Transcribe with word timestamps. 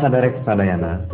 saderek 0.00 0.42
sadayana 0.44 1.06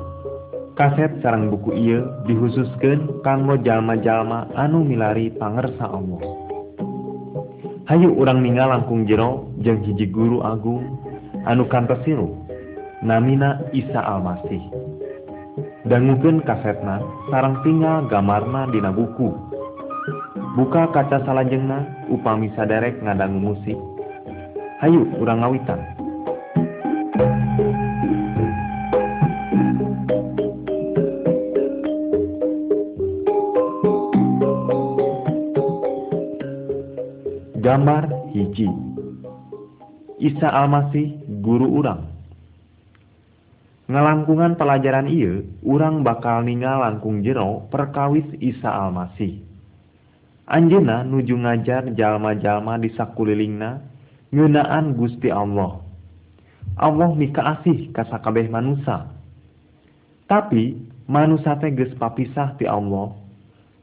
kaset 0.73 1.13
sarang 1.21 1.53
buku 1.53 1.77
ia 1.77 2.01
dihususkan 2.25 3.21
kanggo 3.21 3.61
jalma-jalma 3.61 4.49
anu 4.57 4.83
milari 4.83 5.29
pangersa 5.37 5.85
Allah. 5.85 6.21
Hayu 7.93 8.15
urang 8.17 8.41
ningal 8.41 8.73
langkung 8.73 9.05
jero 9.05 9.53
jeung 9.61 9.85
hiji 9.85 10.09
guru 10.09 10.41
agung 10.41 10.97
anu 11.45 11.69
kantesiru 11.69 12.33
namina 13.05 13.61
Isa 13.77 14.01
Almasih. 14.01 14.65
Dangukeun 15.85 16.41
kasetna 16.47 17.05
sarang 17.29 17.61
tinggal 17.61 18.09
gamarna 18.09 18.71
dina 18.73 18.95
buku. 18.95 19.29
Buka 20.57 20.89
kaca 20.95 21.21
salajengna 21.27 22.09
upami 22.09 22.49
saderek 22.57 23.03
ngadangu 23.05 23.53
musik. 23.53 23.77
Hayu 24.81 25.05
urang 25.21 25.45
ngawitan. 25.45 25.92
Gambar 37.73 38.05
hiji. 38.37 38.69
Isa 40.21 40.45
Almasih 40.45 41.25
guru 41.41 41.73
urang. 41.73 42.05
Ngalangkungan 43.89 44.61
pelajaran 44.61 45.09
Ieu 45.09 45.49
urang 45.65 46.05
bakal 46.05 46.45
ningal 46.45 46.85
langkung 46.85 47.25
jero 47.25 47.65
perkawis 47.73 48.29
Isa 48.45 48.69
Almasih 48.69 49.41
Anjena 50.45 51.01
nuju 51.01 51.33
ngajar 51.33 51.97
jalma-jalma 51.97 52.77
di 52.77 52.93
sakulilingna 52.93 53.81
ngeunaan 54.37 54.93
Gusti 54.93 55.33
Allah. 55.33 55.81
Allah 56.77 57.09
mika 57.17 57.57
asih 57.57 57.89
kasakabeh 57.97 58.53
manusia 58.53 59.09
tapi 60.29 60.77
manusia 61.09 61.57
teh 61.57 61.73
geus 61.73 61.97
papisah 61.97 62.53
ti 62.61 62.69
Allah 62.69 63.17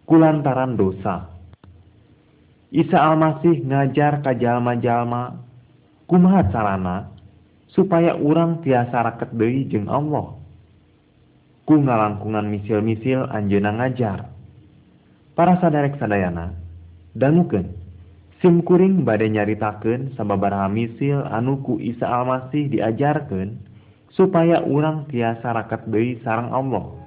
kulantaran 0.05 0.77
dosa. 0.77 1.28
Isa 2.69 3.01
Almasih 3.01 3.65
ngajar 3.65 4.21
ka 4.21 4.37
jalma-jalma 4.37 5.41
kumaha 6.05 6.45
carana 6.53 7.09
supaya 7.73 8.13
urang 8.13 8.61
tiasa 8.61 9.09
raket 9.09 9.33
deui 9.33 9.65
jeung 9.65 9.89
Allah. 9.89 10.37
Ku 11.65 11.81
ngalangkungan 11.81 12.45
misil-misil 12.45 13.25
anjeuna 13.29 13.73
ngajar. 13.73 14.29
Para 15.33 15.57
sadarek 15.57 15.97
sadayana 15.97 16.53
dangukeun 17.17 17.73
simkuring 18.43 19.01
bade 19.01 19.25
nyaritakeun 19.33 20.13
sababaraha 20.13 20.69
misil 20.69 21.25
anu 21.25 21.65
ku 21.65 21.81
Isa 21.81 22.05
Almasih 22.05 22.69
diajarkeun 22.69 23.58
supaya 24.13 24.61
urang 24.61 25.09
tiasa 25.09 25.58
raket 25.58 25.89
deui 25.89 26.21
sareng 26.21 26.53
Allah. 26.53 26.98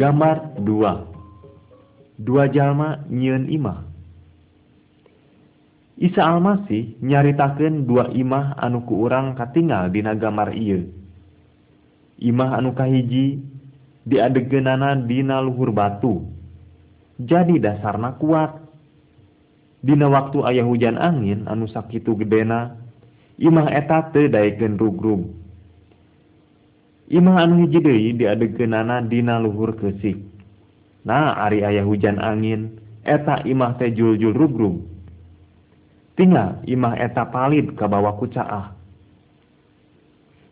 gambar 0.00 0.56
2 0.56 1.10
dua 2.20 2.52
jalma 2.52 3.00
nyiun 3.08 3.48
imah. 3.48 3.88
Isa 6.00 6.24
Almasih 6.24 6.96
nyaritakan 7.00 7.84
dua 7.84 8.08
imah 8.12 8.56
anu 8.56 8.84
ku 8.88 9.04
urang 9.04 9.36
katingal 9.36 9.92
dina 9.92 10.16
gambar 10.16 10.56
iya 10.56 10.80
imah 12.20 12.60
anu 12.60 12.76
kahiji 12.76 13.40
diadegenana 14.04 14.96
dina 15.04 15.40
luhur 15.40 15.72
batu. 15.72 16.24
Jadi 17.20 17.60
dasarna 17.60 18.16
kuat. 18.16 18.56
Dina 19.80 20.12
waktu 20.12 20.44
ayah 20.44 20.64
hujan 20.68 21.00
angin 21.00 21.48
anu 21.48 21.64
sakitu 21.68 22.12
gedena 22.16 22.76
imah 23.40 23.72
eta 23.72 24.12
tedaiken 24.12 24.76
rugrug 24.76 25.24
Imah 27.10 27.42
anu 27.42 27.66
hiji 27.66 27.82
deui 27.82 28.14
diadegeunana 28.14 29.02
dina 29.02 29.42
luhur 29.42 29.74
keusik. 29.74 30.14
Nah, 31.02 31.34
ari 31.42 31.66
ayah 31.66 31.82
hujan 31.82 32.22
angin, 32.22 32.78
eta 33.02 33.42
imah 33.42 33.74
teh 33.82 33.90
juljul 33.90 34.30
rugrug. 34.30 34.86
Tinggal 36.14 36.62
imah 36.70 36.94
eta 37.00 37.26
palid 37.26 37.74
ka 37.74 37.90
bawah 37.90 38.14
kucaah. 38.14 38.78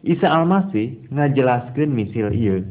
Isa 0.02 0.26
Almasih 0.30 1.10
ngajelaskeun 1.14 1.90
misil 1.94 2.32
ieu. 2.34 2.66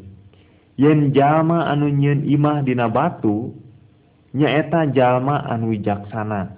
Yen 0.75 1.13
jalma 1.15 1.71
anu 1.71 1.87
nyeun 1.87 2.27
imah 2.27 2.67
dina 2.67 2.91
batu, 2.91 3.53
nyaeta 4.33 4.89
jalma 4.91 5.47
anu 5.47 5.71
wijaksana. 5.71 6.57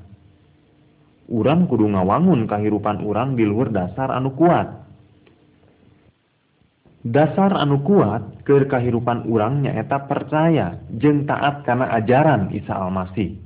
Urang 1.30 1.70
kudu 1.70 1.94
ngawangun 1.94 2.50
kahirupan 2.50 3.06
urang 3.06 3.38
di 3.38 3.46
luhur 3.46 3.70
dasar 3.70 4.10
anu 4.10 4.34
kuat. 4.34 4.79
dasar 7.06 7.56
anu 7.56 7.80
kuat 7.88 8.44
ke 8.44 8.68
kahirupan 8.68 9.24
urang 9.30 9.64
nyaeta 9.64 10.10
percaya 10.10 10.76
jeng 11.00 11.24
taat 11.24 11.64
karena 11.64 11.88
ajaran 11.96 12.52
Isa 12.52 12.76
Almasih. 12.76 13.40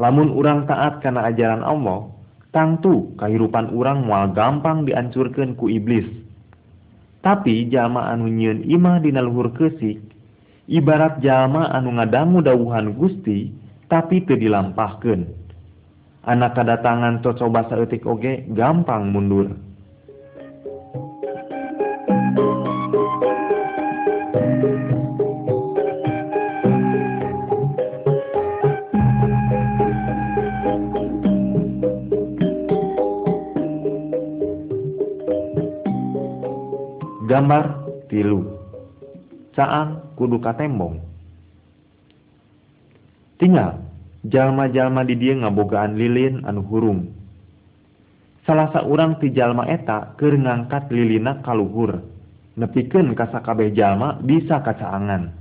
Lamun 0.00 0.34
urang 0.34 0.66
taat 0.66 0.98
karena 1.04 1.30
ajaran 1.30 1.62
Allah 1.62 2.10
tangtu 2.50 3.14
kahirupan 3.20 3.70
urang 3.70 4.02
mual 4.02 4.34
gampang 4.34 4.82
diancurkan 4.82 5.54
ku 5.54 5.70
iblis. 5.70 6.08
Tapi 7.20 7.68
jama 7.68 8.08
anu 8.10 8.26
nyieun 8.26 8.64
imah 8.64 8.98
dina 9.04 9.20
luhur 9.20 9.52
kesik 9.52 10.00
ibarat 10.70 11.18
jama 11.20 11.68
anu 11.74 11.98
ngadamu 11.98 12.40
dauhan 12.40 12.96
Gusti 12.96 13.50
tapi 13.90 14.22
teu 14.24 14.38
dilampahkeun. 14.38 15.42
Anak 16.20 16.52
kedatangan 16.52 17.24
cocoba 17.24 17.66
saeutik 17.66 18.06
oge 18.06 18.46
gampang 18.54 19.10
mundur. 19.10 19.69
gambar 37.40 37.88
tilu. 38.12 38.44
Caang 39.56 40.12
kudu 40.12 40.36
katembong. 40.44 41.00
Tinggal 43.40 43.80
jalma-jalma 44.28 45.08
di 45.08 45.16
dia 45.16 45.40
ngabogaan 45.40 45.96
lilin 45.96 46.44
anu 46.44 46.60
hurung. 46.68 47.08
Salah 48.44 48.68
seorang 48.76 49.16
tijallma 49.16 49.72
eta 49.72 50.12
ke 50.20 50.28
ngangkat 50.28 50.92
lilina 50.92 51.40
kaluhur 51.40 52.04
nepiken 52.60 53.16
kasakabeh 53.16 53.72
jalma 53.72 54.20
bisa 54.20 54.60
kacaangan. 54.60 55.32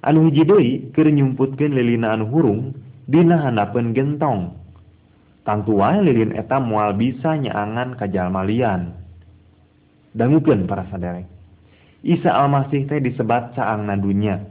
Anu 0.00 0.32
hijidoi 0.32 0.96
ke 0.96 1.04
nyumputken 1.04 1.76
lilina 1.76 2.16
anu 2.16 2.32
hurung 2.32 2.72
dina 3.04 3.44
handapeun 3.44 3.92
gentong. 3.92 4.56
Tangtua 5.44 6.00
lilin 6.00 6.32
eta 6.32 6.56
mual 6.56 6.96
bisa 6.96 7.36
nyaangan 7.36 8.00
jalma 8.08 8.40
lian. 8.48 9.01
dangukeun 10.12 10.68
para 10.68 10.86
saderek 10.88 11.28
Isa 12.02 12.34
Almasih 12.34 12.90
teh 12.90 12.98
disebat 12.98 13.54
caangna 13.54 13.94
dunya. 13.94 14.42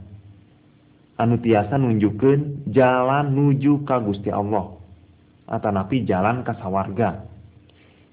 Anu 1.20 1.36
tiasa 1.36 1.76
nunjukkeun 1.76 2.72
jalan 2.72 3.36
nuju 3.36 3.84
ka 3.84 4.00
Gusti 4.00 4.32
Allah 4.32 4.72
atanapi 5.44 6.08
jalan 6.08 6.48
ka 6.48 6.56
sawarga. 6.56 7.28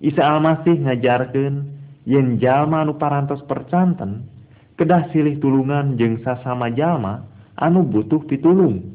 Isa 0.04 0.28
Almasih 0.28 0.84
ngajarkeun 0.84 1.56
yen 2.04 2.36
jalma 2.44 2.84
anu 2.84 3.00
parantos 3.00 3.40
percanten 3.48 4.28
kedah 4.75 5.07
silih 5.16 5.40
tulungan 5.40 5.95
jeung 5.95 6.19
sasama 6.19 6.68
jalma 6.75 7.24
anu 7.56 7.88
butuh 7.88 8.19
pitulung. 8.28 8.92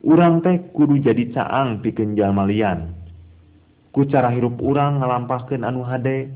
Urang 0.00 0.40
teh 0.40 0.72
kudu 0.72 1.04
jadi 1.04 1.36
caang 1.36 1.84
pikeun 1.84 2.16
jalma 2.16 2.48
lian. 2.48 2.96
Ku 3.92 4.08
cara 4.08 4.32
hirup 4.32 4.56
urang 4.64 5.04
ngalampahkeun 5.04 5.68
anu 5.68 5.84
hade 5.84 6.32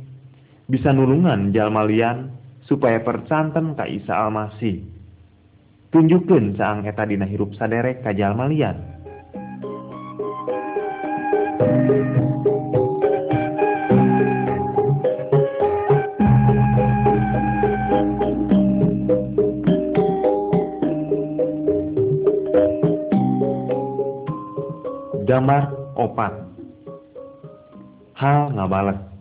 bisa 0.64 0.90
nulungan 0.92 1.52
jalmalian 1.52 2.32
supaya 2.64 3.04
percanten 3.04 3.76
ka 3.76 3.84
Isa 3.84 4.16
Almasih. 4.16 4.80
Tunjukkeun 5.92 6.58
saang 6.58 6.88
eta 6.88 7.06
dina 7.06 7.28
hirup 7.28 7.54
saderek 7.54 8.02
ka 8.02 8.10
jalmalian 8.10 8.94
gambar 25.24 25.62
opat. 25.98 26.32
Hal 28.14 28.54
ngabales 28.54 29.13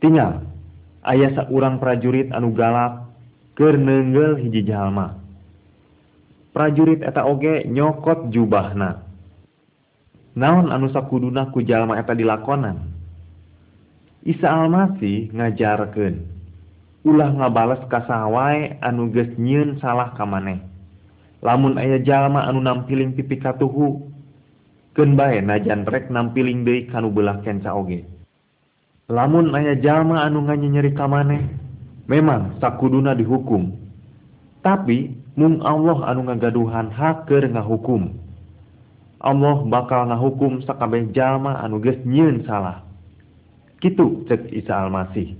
tinggal 0.00 0.44
ayah 1.06 1.30
seorang 1.36 1.80
prajurit 1.80 2.28
anu 2.32 2.52
galak 2.56 3.06
kenenggel 3.54 4.40
hiji 4.40 4.64
jalma. 4.64 5.20
Prajurit 6.50 7.04
eta 7.04 7.22
oge 7.28 7.68
nyokot 7.68 8.32
jubahna. 8.34 9.06
Naon 10.34 10.72
anu 10.72 10.90
sakuduna 10.90 11.52
ku 11.54 11.62
jalma 11.62 12.00
eta 12.00 12.16
dilakonan? 12.16 12.90
Isa 14.24 14.48
Almasih 14.48 15.32
ngajarkeun 15.32 16.40
ulah 17.00 17.32
ngabales 17.32 17.80
kasawai 17.88 18.76
anu 18.84 19.08
geus 19.08 19.32
nyieun 19.40 19.80
salah 19.80 20.12
ka 20.12 20.28
maneh. 20.28 20.60
Lamun 21.40 21.80
aya 21.80 21.96
jalma 22.04 22.44
anu 22.44 22.60
nampiling 22.60 23.16
pipi 23.16 23.40
katuhu 23.40 24.04
keun 24.92 25.16
bae 25.16 25.40
najan 25.40 25.88
rek 25.88 26.12
nampiling 26.12 26.68
deui 26.68 26.84
kanu 26.92 27.08
belah 27.08 27.40
kenca 27.40 27.72
oge. 27.72 28.04
lamun 29.10 29.50
aya 29.50 29.74
jalma 29.82 30.22
anu 30.22 30.46
nganyi 30.46 30.94
ka 30.94 31.10
maneh 31.10 31.50
memang 32.06 32.62
sakuduna 32.62 33.18
dihukum. 33.18 33.74
Tapi 34.62 35.10
mung 35.34 35.58
Allah 35.66 36.14
anu 36.14 36.30
ngagaduhan 36.30 36.94
haker 36.94 37.50
ngahukum. 37.50 38.14
Allah 39.20 39.56
bakal 39.68 40.08
ngahukum 40.08 40.62
sakabeh 40.64 41.10
jalma 41.10 41.58
anu 41.60 41.82
geus 41.82 41.98
nyieun 42.06 42.46
salah. 42.46 42.86
Kitu 43.82 44.24
cek 44.30 44.48
Isa 44.54 44.78
Almasih. 44.78 45.34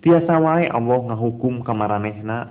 Tiasa 0.00 0.36
wae 0.40 0.68
Allah 0.68 0.98
ngahukum 1.12 1.64
kamaranehna 1.68 2.48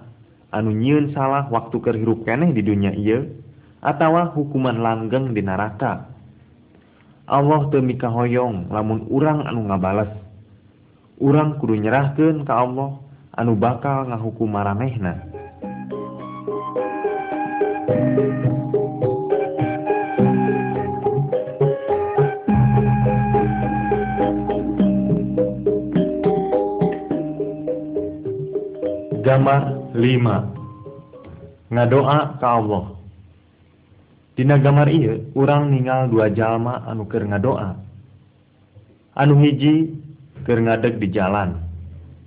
anu 0.53 0.69
nyieun 0.73 1.11
salah 1.17 1.49
waktu 1.49 1.75
keur 1.81 1.97
hirup 1.97 2.21
keneh 2.25 2.53
di 2.53 2.61
dunia 2.61 2.93
ieu 2.93 3.33
atawa 3.81 4.29
hukuman 4.31 4.77
langgeng 4.77 5.33
di 5.33 5.41
neraka. 5.41 6.12
Allah 7.23 7.71
teu 7.71 7.79
mikahoyong 7.79 8.67
lamun 8.67 9.07
urang 9.07 9.47
anu 9.47 9.63
ngabales. 9.71 10.11
urang 11.23 11.55
kudu 11.55 11.79
nyerahkeun 11.79 12.43
ka 12.43 12.67
Allah 12.67 12.99
anu 13.39 13.55
bakal 13.55 14.11
ngahukum 14.11 14.51
maranehna 14.51 15.23
gambar 29.23 29.61
5 29.95 31.71
ngadoa 31.71 32.19
ka 32.43 32.47
Allah. 32.59 33.02
Dina 34.33 34.57
gambar 34.57 34.89
iya 34.89 35.13
urang 35.37 35.69
ningal 35.69 36.09
dua 36.09 36.33
jalma 36.33 36.81
anu 36.89 37.05
keur 37.05 37.21
ngadoa. 37.29 37.77
Anu 39.13 39.37
hiji 39.37 39.93
keur 40.41 40.57
ngadeg 40.57 40.97
di 40.97 41.13
jalan. 41.13 41.61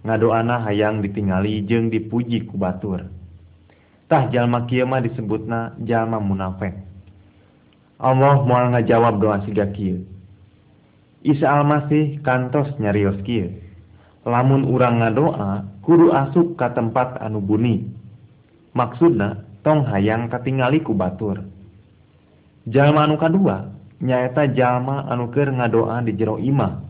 Ngadoana 0.07 0.63
hayang 0.63 1.03
ditingali 1.03 1.67
jeung 1.67 1.91
dipuji 1.91 2.47
ku 2.47 2.55
batur. 2.55 3.11
Tah 4.07 4.31
jalma 4.31 4.71
kieu 4.71 4.87
mah 4.87 5.03
disebutna 5.03 5.75
jalma 5.83 6.23
munafik. 6.23 6.79
Allah 7.99 8.39
moal 8.47 8.71
ngajawab 8.71 9.19
doa 9.19 9.43
siga 9.43 9.67
kieu. 9.75 10.07
Isa 11.27 11.51
Almasih 11.51 12.23
kantos 12.23 12.71
nyarios 12.79 13.19
kieu. 13.27 13.51
Lamun 14.23 14.63
urang 14.63 15.03
ngadoa 15.03 15.67
kudu 15.83 16.15
asup 16.15 16.55
ka 16.55 16.71
tempat 16.71 17.19
anu 17.19 17.43
buni. 17.43 17.91
Maksudna 18.79 19.43
tong 19.67 19.91
hayang 19.91 20.31
katingali 20.31 20.87
ku 20.87 20.95
batur. 20.95 21.56
Jalma 22.67 23.07
anu 23.07 23.15
kadua 23.17 23.71
nyaeta 24.03 24.51
jalma 24.53 25.07
anuker 25.09 25.49
ngadoa 25.55 26.03
di 26.03 26.13
jero 26.19 26.37
imah. 26.37 26.83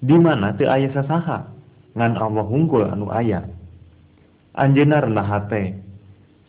Di 0.00 0.16
mana 0.16 0.56
teu 0.56 0.68
aya 0.68 0.88
sasaha? 0.92 1.52
Ngan 1.96 2.12
Allah 2.16 2.44
hungkul 2.44 2.84
anu 2.88 3.08
aya. 3.12 3.44
Anjeunna 4.56 5.04
rendah 5.04 5.26
hate 5.28 5.62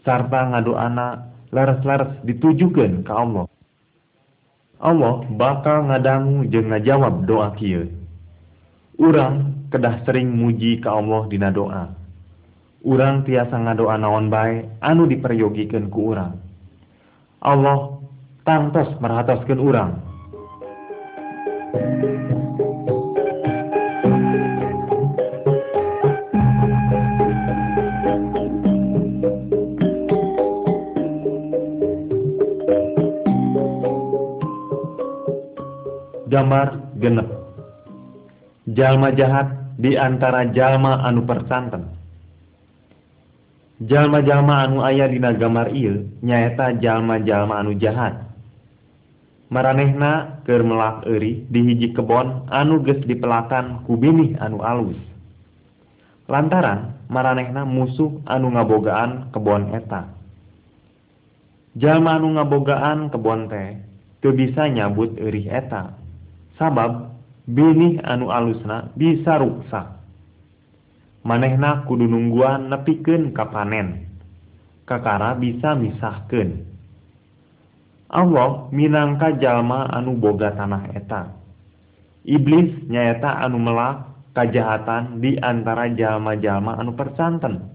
sarta 0.07 0.47
ngadoana 0.47 1.27
laras-laras 1.51 2.23
ditujukeun 2.23 3.03
ka 3.03 3.13
Allah. 3.19 3.45
Allah 4.79 5.25
bakal 5.35 5.89
ngadangu 5.91 6.47
jeung 6.47 6.71
ngajawab 6.71 7.27
doa 7.27 7.51
kieu. 7.59 7.91
Urang 8.97 9.67
kedah 9.73 10.05
sering 10.07 10.31
muji 10.31 10.79
ka 10.79 10.95
Allah 10.95 11.27
dina 11.27 11.51
doa. 11.51 11.91
Urang 12.87 13.27
tiasa 13.27 13.57
ngadoa 13.59 13.99
naon 13.99 14.31
bae 14.31 14.63
anu 14.79 15.03
diperyogikan 15.09 15.91
ku 15.91 16.15
urang. 16.15 16.39
Allah 17.43 17.96
tantos 18.47 18.87
merhatoskeun 19.03 19.59
urang. 19.59 19.91
Gambar 36.31 36.95
genep. 37.03 37.27
Jalma 38.71 39.11
jahat 39.11 39.47
di 39.75 39.99
antara 39.99 40.47
jalma 40.55 41.03
anu 41.03 41.27
persanten 41.27 41.97
jalma-jalma 43.77 44.65
anu 44.65 44.81
aya 44.81 45.05
dina 45.05 45.37
gambar 45.37 45.69
ieu 45.69 46.09
nyaeta 46.25 46.73
jalma-jalma 46.81 47.61
anu 47.61 47.77
jahat 47.77 48.26
maranehna 49.47 50.43
keur 50.43 50.63
melak 50.63 51.07
eri 51.07 51.47
dihiji 51.47 51.95
kebon 51.95 52.47
anu 52.51 52.83
geus 52.83 52.99
dipelatan 53.07 53.83
kubinih 53.87 54.35
anu 54.39 54.59
alus. 54.63 54.99
Lantaran 56.27 56.99
maranehna 57.07 57.63
musuh 57.63 58.19
anu 58.27 58.51
ngabogaan 58.51 59.31
kebon 59.31 59.71
eta. 59.71 60.11
Jalma 61.79 62.19
anu 62.19 62.35
ngabogaan 62.35 63.07
kebon 63.13 63.47
teh 63.47 63.79
teu 64.19 64.35
bisa 64.35 64.67
nyabut 64.67 65.15
erih 65.15 65.47
eta. 65.47 65.95
Sabab 66.59 67.15
binih 67.47 68.03
anu 68.03 68.27
alusna 68.27 68.91
bisa 68.97 69.39
ruksak 69.39 69.97
manehna 71.27 71.83
kudu 71.83 72.07
nungguan 72.07 72.71
nepikeun 72.71 73.35
ka 73.35 73.51
panen 73.51 74.07
kakara 74.87 75.35
bisa 75.35 75.75
misahkeun. 75.75 76.63
Allah 78.07 78.71
minangka 78.71 79.35
jalma 79.35 79.91
anu 79.91 80.15
boga 80.15 80.55
tanah 80.55 80.95
eta. 80.95 81.35
Iblis 82.23 82.87
nyaeta 82.87 83.43
anu 83.43 83.59
melak 83.59 84.07
kejahatan 84.31 85.19
diantara 85.19 85.91
jalma-jalma 85.95 86.79
anu 86.79 86.95
percanten. 86.95 87.67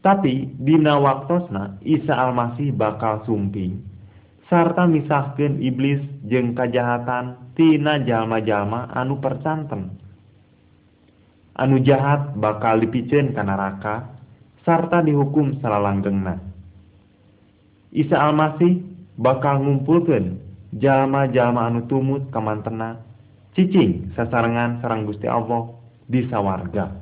Tapi 0.00 0.54
dina 0.62 0.96
waktosna 1.02 1.82
Isa 1.82 2.14
Almasih 2.14 2.70
bakal 2.72 3.26
sumping. 3.26 3.82
Sarta 4.46 4.86
misahkeun 4.86 5.58
iblis 5.58 5.98
jeung 6.30 6.54
kejahatan 6.54 7.52
tina 7.58 7.98
jalma-jalma 8.00 8.94
anu 8.94 9.18
percanten. 9.18 9.98
Anu 11.58 11.82
jahat 11.82 12.38
bakal 12.38 12.78
dipiceun 12.80 13.34
ka 13.34 13.42
neraka 13.42 14.14
sarta 14.62 15.02
dihukum 15.02 15.58
salalanggengna. 15.58 16.45
Isa 17.96 18.12
Almasih 18.20 18.84
bakal 19.16 19.64
ngumpulkeun 19.64 20.36
jalma-jalma 20.76 21.72
anu 21.72 21.88
tumut 21.88 22.28
kamantena 22.28 23.00
cicing 23.56 24.12
sasarengan 24.12 24.84
sarang 24.84 25.08
Gusti 25.08 25.24
Allah 25.24 25.72
di 26.04 26.20
sawarga. 26.28 26.92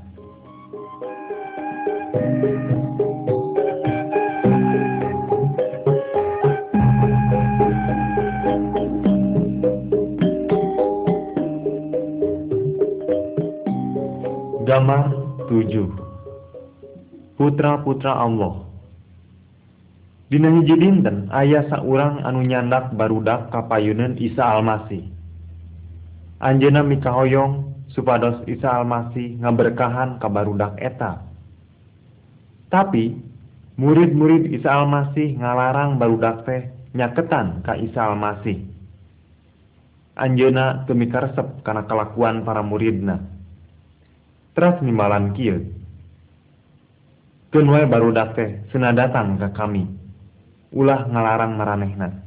Gambar 14.62 15.02
7 15.50 17.34
Putra-putra 17.34 18.14
Allah 18.14 18.73
hiji 20.32 20.74
dinten 20.80 21.28
aya 21.28 21.68
saurang 21.68 22.24
anu 22.24 22.40
nyandak 22.46 22.96
barudak 22.96 23.52
kapayunan 23.52 24.16
Isa 24.16 24.40
Almasih. 24.40 25.04
Anjena 26.40 26.80
mikahoyong 26.80 27.72
supados 27.92 28.40
Isa 28.48 28.72
Almasih 28.72 29.40
ngaberkahan 29.40 30.18
ka 30.18 30.28
barudak 30.32 30.80
eta. 30.80 31.20
Tapi 32.72 33.14
murid-murid 33.76 34.50
Isa 34.50 34.72
Almasih 34.72 35.36
ngalarang 35.38 36.00
barudak 36.00 36.48
teh 36.48 36.72
nyaketan 36.96 37.62
ka 37.62 37.76
Isa 37.76 38.08
Almasih. 38.08 38.64
Anjena 40.14 40.86
temikarsep 40.86 41.66
kana 41.66 41.84
kalakuan 41.90 42.46
para 42.46 42.62
muridna. 42.62 43.18
Teras 44.54 44.78
nimbalan 44.78 45.34
kieu. 45.34 45.74
Kenwai 47.50 47.86
barudak 47.86 48.38
teh 48.38 48.62
cenah 48.70 48.94
datang 48.94 49.38
ka 49.38 49.50
kami. 49.54 50.03
ulah 50.74 51.06
ngalarang 51.06 51.54
maranehna 51.54 52.24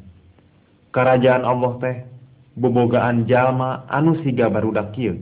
kerajaan 0.97 1.45
Allah 1.45 1.73
teh 1.77 1.97
bobogaan 2.57 3.29
jalma 3.29 3.85
anu 3.85 4.17
siga 4.25 4.49
barudak 4.49 4.97
kieu. 4.97 5.21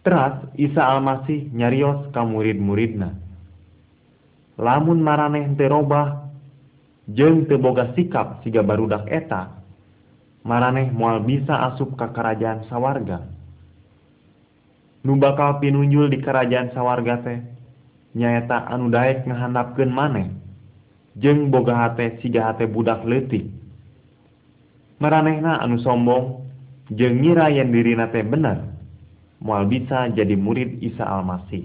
Teras 0.00 0.48
Isa 0.56 0.80
Almasih 0.80 1.52
nyarios 1.52 2.08
ka 2.16 2.24
murid-muridna. 2.24 3.12
Lamun 4.56 5.04
maraneh 5.04 5.52
teu 5.60 5.68
robah 5.68 6.32
jeung 7.12 7.44
teu 7.44 7.60
boga 7.60 7.92
sikap 7.92 8.40
siga 8.40 8.64
barudak 8.64 9.04
eta 9.12 9.60
maraneh 10.48 10.88
moal 10.88 11.20
bisa 11.20 11.52
asup 11.68 11.92
ka 12.00 12.16
kerajaan 12.16 12.64
sawarga. 12.72 13.28
Nu 15.04 15.20
bakal 15.20 15.60
pinunjul 15.60 16.08
di 16.08 16.24
kerajaan 16.24 16.72
sawarga 16.72 17.20
teh 17.20 17.38
nyaeta 18.16 18.64
anu 18.72 18.88
daek 18.88 19.28
ngahandapkeun 19.28 19.92
maneh. 19.92 20.39
Jeung 21.16 21.50
boga 21.50 21.74
hate 21.74 22.20
siga 22.22 22.52
hate 22.52 22.70
budak 22.70 23.02
leutik. 23.02 23.50
Maranehna 25.00 25.58
anu 25.64 25.80
sombong 25.80 26.46
jeung 26.92 27.24
ngira 27.24 27.48
yen 27.50 27.72
dirina 27.72 28.12
teh 28.12 28.22
bener 28.22 28.70
moal 29.40 29.64
bisa 29.64 30.12
jadi 30.12 30.36
murid 30.36 30.84
Isa 30.84 31.02
Almasih. 31.08 31.64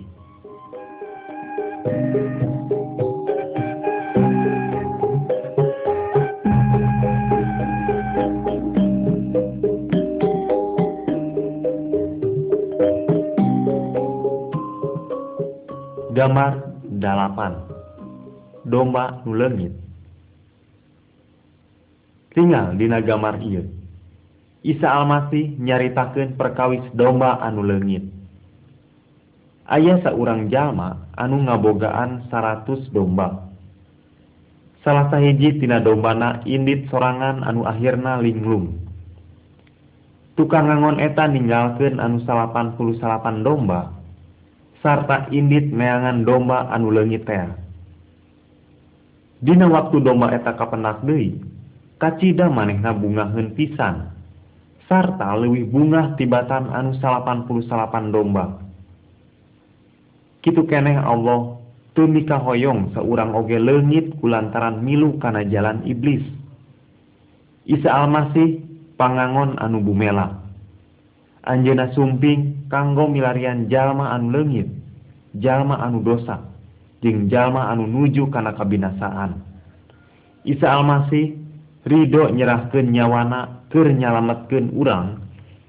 Gambar 16.16 16.64
8 16.96 17.75
domba 18.66 19.22
nu 19.24 19.38
leungit 19.38 19.74
tinggal 22.36 22.76
dina 22.76 23.00
gambar 23.00 23.40
ieu. 23.40 23.64
Isa 24.66 24.92
Almasih 24.92 25.56
nyaritakeun 25.62 26.36
perkawis 26.36 26.84
domba 26.98 27.38
anu 27.40 27.62
leungit 27.64 28.04
Ayah 29.66 29.98
seorang 30.06 30.54
jalma 30.54 31.10
anu 31.18 31.42
ngabogaan 31.42 32.30
100 32.30 32.94
domba. 32.94 33.50
Salah 34.86 35.10
sahiji 35.10 35.58
tina 35.58 35.82
dombana 35.82 36.46
indit 36.46 36.86
sorangan 36.94 37.42
anu 37.42 37.66
akhirna 37.66 38.22
linglung. 38.22 38.78
Tukang 40.38 40.70
ngangon 40.70 41.02
eta 41.02 41.26
ninggalkeun 41.26 41.98
anu 41.98 42.22
88 42.22 43.42
domba 43.42 43.90
sarta 44.86 45.34
indit 45.34 45.74
meangan 45.74 46.22
domba 46.22 46.70
anu 46.70 46.94
leungit 46.94 47.26
teh 47.26 47.65
Dina 49.44 49.68
waktu 49.68 50.00
domba 50.00 50.32
eta 50.32 50.56
kapenak 50.56 51.04
deui, 51.04 51.36
kacida 52.00 52.48
manehna 52.48 52.96
bungaheun 52.96 53.52
pisan, 53.52 54.16
sarta 54.88 55.36
leuwih 55.36 55.68
bunga 55.68 56.16
tibatan 56.16 56.72
anu 56.72 56.96
salapan 57.02 57.44
puluh 57.50 57.66
salapan 57.68 58.14
domba. 58.14 58.62
Kitu 60.46 60.64
keneh 60.70 60.96
Allah 61.02 61.58
teu 61.98 62.06
mikahoyong 62.06 62.94
saurang 62.94 63.34
oge 63.34 63.58
leungit 63.58 64.14
kulantaran 64.22 64.80
milu 64.86 65.18
kana 65.18 65.42
jalan 65.48 65.82
iblis. 65.90 66.22
Isa 67.66 67.90
Almasih 67.90 68.62
pangangon 68.94 69.58
anu 69.58 69.82
bumela. 69.82 70.38
Anjeuna 71.46 71.90
sumping 71.98 72.70
kanggo 72.70 73.10
milarian 73.10 73.66
jalma 73.74 74.14
anu 74.14 74.38
leungit, 74.38 74.70
jalma 75.42 75.82
anu 75.82 76.06
dosa. 76.06 76.55
jeung 77.06 77.30
jalma 77.30 77.70
anu 77.70 77.86
nuju 77.86 78.34
kana 78.34 78.58
kabinasaan 78.58 79.38
Isa 80.42 80.74
Almasih 80.74 81.38
Ridho 81.86 82.34
nyerahkeun 82.34 82.90
nyawana 82.90 83.62
keur 83.70 83.94
nyalametkeun 83.94 84.74
urang 84.74 85.22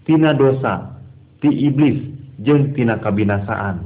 tina 0.08 0.32
dosa 0.32 0.96
ti 1.44 1.52
iblis 1.52 2.00
jeung 2.40 2.72
tina 2.72 2.96
kabinasaan. 2.96 3.84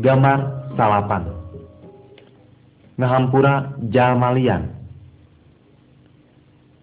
Gambar 0.00 0.59
salapan 0.80 1.28
ngahampura 2.96 3.76
jalmalian 3.92 4.80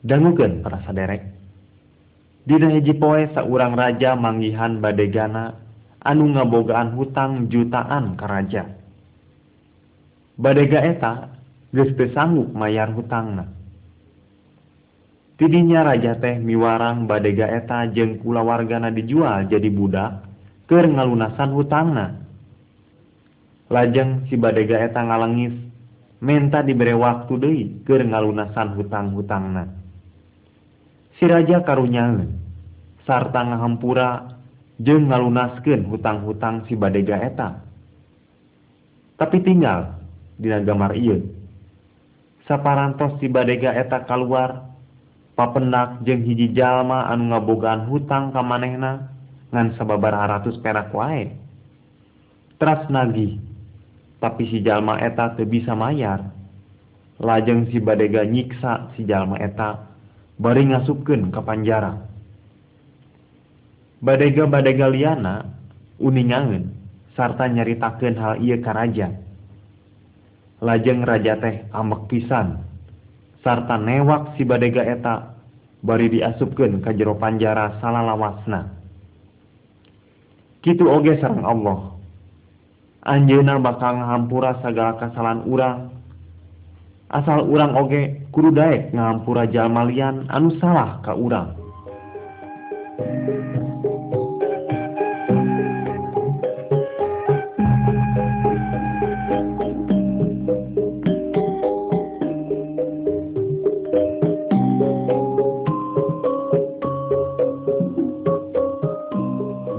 dangukeun 0.06 0.62
para 0.62 0.86
saderek. 0.86 1.34
Dina 2.46 2.72
hiji 2.78 2.94
poe 2.96 3.28
saurang 3.34 3.74
raja 3.74 4.14
manggihan 4.14 4.80
badegana 4.80 5.58
anu 6.06 6.30
ngabogaan 6.32 6.94
hutang 6.94 7.50
jutaan 7.50 8.16
ka 8.16 8.26
raja. 8.30 8.70
Badega 10.38 10.80
eta 10.86 11.14
geus 11.74 11.92
teu 11.98 12.14
sanggup 12.14 12.54
mayar 12.54 12.94
hutangna. 12.94 13.50
Tidinya 15.42 15.84
raja 15.90 16.16
teh 16.22 16.38
miwarang 16.38 17.10
badega 17.10 17.50
eta 17.50 17.90
jeung 17.92 18.22
kulawargana 18.22 18.94
dijual 18.94 19.50
jadi 19.50 19.68
budak 19.74 20.24
keur 20.70 20.86
ngalunasan 20.86 21.52
hutangna. 21.52 22.27
lajeng 23.68 24.28
si 24.32 24.40
badega 24.40 24.80
eta 24.80 25.04
ngalengis 25.04 25.56
menta 26.24 26.64
diberi 26.64 26.96
waktu 26.96 27.34
deui 27.38 27.64
keur 27.84 28.02
ngalunasan 28.02 28.74
hutang-hutangna. 28.80 29.70
Si 31.18 31.26
raja 31.26 31.66
karunyangeun 31.66 32.30
sarta 33.04 33.42
ngahampura 33.44 34.38
jeung 34.80 35.10
ngalunaskeun 35.10 35.90
hutang-hutang 35.90 36.66
si 36.70 36.78
badega 36.78 37.18
eta. 37.22 37.50
Tapi 39.18 39.42
tinggal 39.42 39.98
dina 40.38 40.62
gambar 40.62 40.94
ieu. 40.94 41.26
Saparantos 42.46 43.18
si 43.20 43.28
badega 43.28 43.74
eta 43.74 44.06
kaluar 44.06 44.70
papendak 45.34 46.06
jeung 46.06 46.24
hiji 46.24 46.54
jalma 46.54 47.10
anu 47.10 47.34
ngabogaan 47.34 47.90
hutang 47.90 48.32
ka 48.32 48.40
manehna 48.46 49.10
ngan 49.52 49.76
sababaraha 49.76 50.38
ratus 50.38 50.56
perak 50.62 50.94
wae. 50.94 51.34
Teras 52.58 52.90
nagih 52.90 53.47
tapi 54.18 54.50
si 54.50 54.62
jalma 54.66 54.98
eta 55.02 55.38
teu 55.38 55.46
bisa 55.46 55.78
mayar. 55.78 56.34
Lajeng 57.18 57.70
si 57.74 57.82
badega 57.82 58.22
nyiksa 58.26 58.94
si 58.94 59.06
jalma 59.06 59.42
eta 59.42 59.90
bari 60.38 60.70
ngasupkeun 60.70 61.34
ka 61.34 61.42
panjara. 61.42 61.98
Badega 63.98 64.46
badega 64.46 64.88
liana 64.90 65.50
uningangeun 65.98 66.70
sarta 67.18 67.50
nyaritakeun 67.50 68.16
hal 68.22 68.38
ieu 68.42 68.62
ka 68.62 68.72
raja. 68.74 69.10
Lajeng 70.62 71.02
raja 71.02 71.38
teh 71.42 71.66
amek 71.74 72.06
pisan 72.10 72.62
sarta 73.42 73.82
newak 73.82 74.38
si 74.38 74.46
badega 74.46 74.86
eta 74.86 75.34
bari 75.82 76.10
diasupkeun 76.14 76.86
ka 76.86 76.94
jero 76.94 77.18
panjara 77.18 77.82
salalawasna. 77.82 78.78
Kitu 80.62 80.86
oge 80.86 81.18
sareng 81.18 81.46
Allah. 81.46 81.97
Anjeuna 83.08 83.56
bakal 83.64 84.04
ngahampura 84.04 84.60
segala 84.60 85.00
kasalan 85.00 85.40
urang. 85.48 85.96
Asal 87.08 87.48
urang 87.48 87.72
oge 87.80 88.28
kudu 88.36 88.52
Daek 88.52 88.92
ngahampura 88.92 89.48
jalmalian 89.48 90.28
anu 90.28 90.52
salah 90.60 91.00
ka 91.00 91.16
urang. 91.16 91.56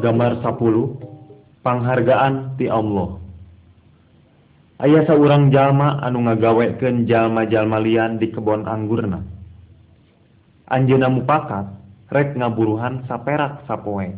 Gambar 0.00 0.40
10 0.40 1.17
penghargaan 1.68 2.56
ti 2.56 2.64
Allah. 2.72 3.20
Ayah 4.80 5.04
seorang 5.04 5.52
jalma 5.52 6.00
anu 6.00 6.24
ngagawekeun 6.24 7.04
jalma-jalma 7.04 7.76
lian 7.76 8.16
di 8.16 8.32
kebon 8.32 8.64
anggurna. 8.64 9.20
Anjeuna 10.72 11.12
mupakat 11.12 11.68
rek 12.08 12.32
ngaburuhan 12.40 13.04
saperak 13.04 13.68
sapoe. 13.68 14.16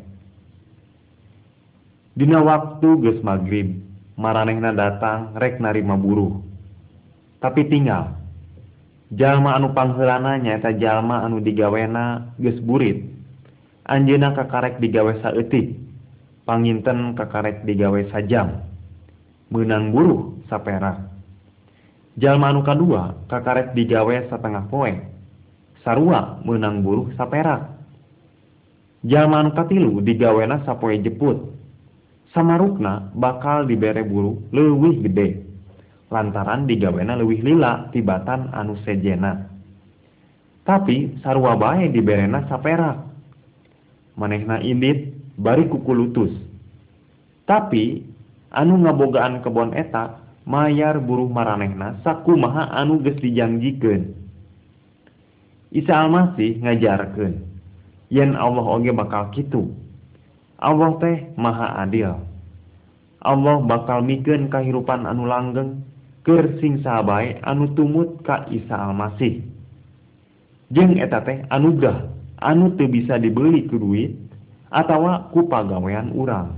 Dina 2.14 2.38
waktu 2.38 2.88
geus 3.02 3.19
magrib 3.26 3.83
maranehna 4.14 4.71
datang 4.71 5.35
rek 5.35 5.59
narima 5.59 5.99
buruh. 5.99 6.38
Tapi 7.40 7.66
tinggal 7.66 8.14
jalma 9.11 9.59
anu 9.59 9.75
pangheulana 9.75 10.38
nyaeta 10.38 10.76
jalma 10.78 11.26
anu 11.26 11.42
digawena 11.42 12.37
geus 12.38 12.61
burit. 12.62 13.11
Anjeuna 13.90 14.38
kakarek 14.38 14.78
digawe 14.78 15.19
saeutik. 15.25 15.89
panginten 16.50 17.14
kakarek 17.14 17.62
digawe 17.62 18.11
sajam. 18.11 18.59
Menang 19.54 19.95
buruh 19.95 20.42
sapera 20.50 20.99
jalmanuka 22.19 22.75
kadua 22.75 23.14
kakarek 23.30 23.71
digawe 23.78 24.26
setengah 24.26 24.66
poe. 24.66 24.99
Sarua 25.87 26.42
menang 26.42 26.83
buruh 26.83 27.14
sapera 27.14 27.71
jalmanuka 29.07 29.62
katilu 29.62 30.02
digawena 30.02 30.66
sapoe 30.66 30.99
jeput. 30.99 31.54
Samarukna 32.35 33.14
bakal 33.14 33.71
dibere 33.71 34.02
buruh 34.02 34.50
leuwih 34.50 35.07
gede. 35.07 35.47
Lantaran 36.11 36.66
digawena 36.66 37.14
leuwih 37.14 37.47
lila 37.47 37.95
tibatan 37.95 38.50
anu 38.50 38.75
sejena. 38.83 39.47
Tapi 40.66 41.23
sarua 41.23 41.54
bae 41.54 41.90
diberena 41.90 42.47
sapera 42.50 43.07
manehna 44.19 44.62
indit 44.62 45.19
bari 45.40 45.64
kukulutus 45.73 46.30
tapi 47.49 48.04
anu 48.52 48.85
ngabogaan 48.85 49.40
kebon 49.40 49.73
eta 49.73 50.20
mayar 50.47 50.99
buruh 50.99 51.28
maranehna 51.30 52.00
saku 52.02 52.35
maha 52.35 52.66
anu 52.75 52.99
ges 53.04 53.18
dijanjikeun. 53.23 54.18
Isa 55.70 56.02
Almasih 56.02 56.59
ngajarkeun 56.59 57.47
yen 58.11 58.35
Allah 58.35 58.66
oge 58.66 58.90
bakal 58.90 59.30
kitu 59.30 59.70
Allah 60.61 60.99
teh 61.00 61.16
maha 61.40 61.87
adil. 61.87 62.20
Allah 63.20 63.56
bakal 63.64 64.02
mikeun 64.02 64.50
kahirupan 64.50 65.06
anu 65.06 65.30
langgeng 65.30 65.85
keur 66.26 66.59
sing 66.59 66.82
sabae 66.85 67.38
anu 67.47 67.70
tumut 67.78 68.20
ka 68.26 68.50
Isa 68.50 68.76
Almasih. 68.76 69.47
Jeung 70.75 70.99
eta 70.99 71.23
teh 71.23 71.47
anugerah 71.49 72.11
anu 72.42 72.75
teu 72.75 72.90
bisa 72.90 73.16
dibeli 73.16 73.70
ku 73.70 73.78
duit 73.78 74.29
atawa 74.70 75.26
ku 75.34 75.50
pagawean 75.50 76.14
urang. 76.14 76.54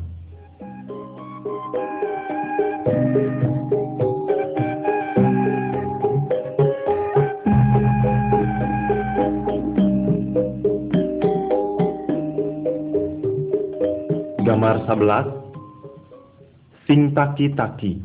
Gambar 14.44 14.84
11 14.84 16.84
sing 16.84 17.16
taki-taki. 17.16 17.96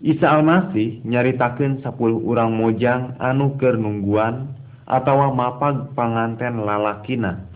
Isa 0.00 0.32
Almasih 0.32 1.04
nyaritakeun 1.06 1.84
10 1.84 2.26
urang 2.26 2.56
mojang 2.56 3.14
anu 3.20 3.54
keur 3.60 3.78
nungguan 3.78 4.50
atawa 4.88 5.30
mapag 5.30 5.92
panganten 5.94 6.64
lalakina 6.64 7.49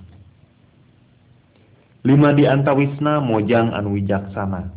lima 2.05 2.37
di 2.37 2.45
antawisna 2.45 3.25
mojang 3.25 3.73
anu 3.73 3.97
wijaksana. 3.97 4.69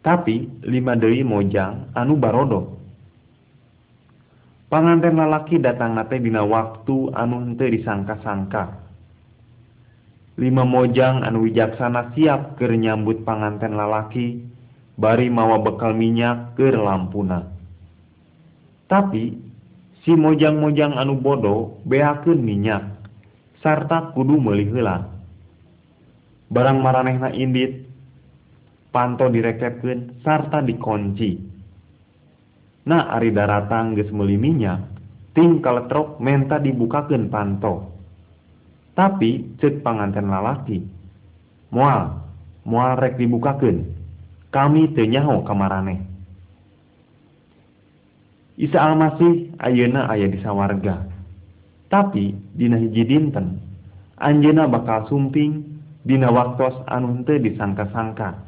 Tapi 0.00 0.64
lima 0.64 0.96
Dewi 0.96 1.20
mojang 1.20 1.92
anu 1.92 2.16
barodo. 2.16 2.80
Panganten 4.72 5.20
lalaki 5.20 5.60
datang 5.60 5.96
nate 5.96 6.16
dina 6.20 6.44
waktu 6.44 7.12
anu 7.12 7.44
henteu 7.44 7.68
disangka-sangka. 7.68 8.88
Lima 10.40 10.64
mojang 10.64 11.24
anu 11.28 11.44
wijaksana 11.44 12.16
siap 12.16 12.56
keur 12.56 12.72
nyambut 12.72 13.28
panganten 13.28 13.76
lalaki 13.76 14.48
bari 14.96 15.28
mawa 15.28 15.60
bekal 15.60 15.92
minyak 15.92 16.56
ke 16.56 16.72
lampuna. 16.72 17.52
Tapi 18.88 19.36
si 20.04 20.12
mojang-mojang 20.16 20.96
anu 20.96 21.20
bodoh 21.20 21.84
beakeun 21.84 22.40
minyak 22.40 22.96
sarta 23.60 24.16
kudu 24.16 24.40
meuli 24.40 24.64
heula. 24.72 25.17
Barang 26.48 26.78
maranehna 26.80 27.28
indit 27.36 27.84
panto 28.88 29.28
direkepkeun 29.28 30.24
sarta 30.24 30.64
dikunci. 30.64 31.36
Nah 32.88 33.12
ari 33.12 33.30
daratang 33.30 33.92
geus 33.92 34.08
meuli 34.08 34.40
minyak 34.40 34.80
ting 35.36 35.60
kaletrok 35.60 36.16
menta 36.18 36.56
dibukakeun 36.56 37.28
panto. 37.28 37.92
Tapi 38.96 39.60
cek 39.60 39.84
panganten 39.84 40.26
lalaki. 40.26 40.82
Mual 41.70 42.16
mual 42.64 42.96
rek 42.96 43.20
dibukakeun. 43.20 43.96
Kami 44.48 44.96
tenyaho 44.96 45.44
kamarane 45.44 46.08
Isa 48.58 48.80
Almasih 48.80 49.54
ayeuna 49.60 50.08
aya 50.08 50.24
di 50.26 50.40
sawarga. 50.40 51.04
Tapi 51.92 52.32
dina 52.56 52.80
hiji 52.80 53.04
dinten 53.04 53.60
anjeuna 54.18 54.66
bakal 54.66 55.06
sumping 55.06 55.67
dina 56.08 56.32
waktos 56.32 56.72
anu 56.88 57.20
henteu 57.20 57.36
disangka-sangka. 57.36 58.40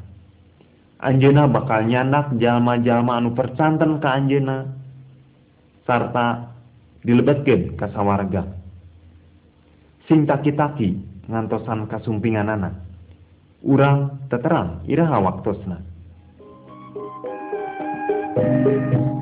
Anjeuna 0.97 1.45
bakal 1.45 1.85
nyandak 1.85 2.33
jalma-jalma 2.41 3.21
anu 3.21 3.37
percanten 3.37 4.01
ka 4.01 4.17
anjeuna 4.17 4.65
sarta 5.85 6.49
dilebetkeun 7.05 7.77
ka 7.77 7.93
sawarga. 7.93 8.49
Sing 10.09 10.25
taki-taki 10.25 10.97
ngantosan 11.29 11.85
kasumpingan 11.85 12.49
anak 12.49 12.73
urang 13.61 14.25
teterang 14.25 14.81
iraha 14.89 15.21
waktosna. 15.21 15.77
Thank 18.31 18.93
you. 18.93 19.20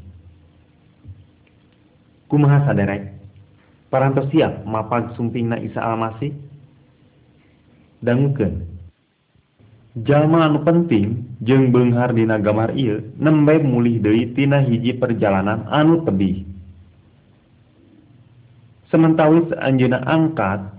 Kumaha 2.32 2.64
saderek? 2.64 3.12
Parantos 3.92 4.32
siap 4.32 4.64
mapag 4.64 5.12
sumpingna 5.20 5.60
Isa 5.60 5.76
Almasih? 5.76 6.32
Dangukeun. 8.00 8.64
Jalma 10.08 10.48
anu 10.48 10.64
penting 10.64 11.28
jeung 11.44 11.68
beunghar 11.68 12.16
dina 12.16 12.40
gambar 12.40 12.72
ieu 12.72 13.12
nembe 13.20 13.60
mulih 13.60 14.00
deui 14.00 14.32
tina 14.32 14.64
hiji 14.64 14.96
perjalanan 14.96 15.68
anu 15.68 16.00
tebih. 16.08 16.48
Sementawis 18.88 19.52
anjeuna 19.60 20.00
angkat 20.08 20.73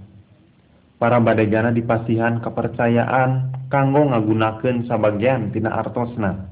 para 0.95 1.19
badegana 1.19 1.75
dipasihan 1.75 2.39
kepercayaan 2.39 3.51
kanggo 3.67 4.08
ngagunakeun 4.08 4.88
sabagian 4.88 5.51
tina 5.51 5.75
artosna. 5.75 6.47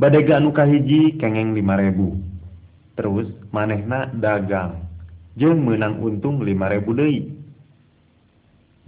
Badega 0.00 0.40
anu 0.40 0.50
kahiji 0.56 1.20
kengeng 1.20 1.52
5000 1.54 2.96
terus 2.96 3.28
manehna 3.52 4.08
dagang 4.16 4.88
jeung 5.36 5.62
menang 5.62 6.00
untung 6.00 6.40
5000 6.40 6.98
deui. 6.98 7.18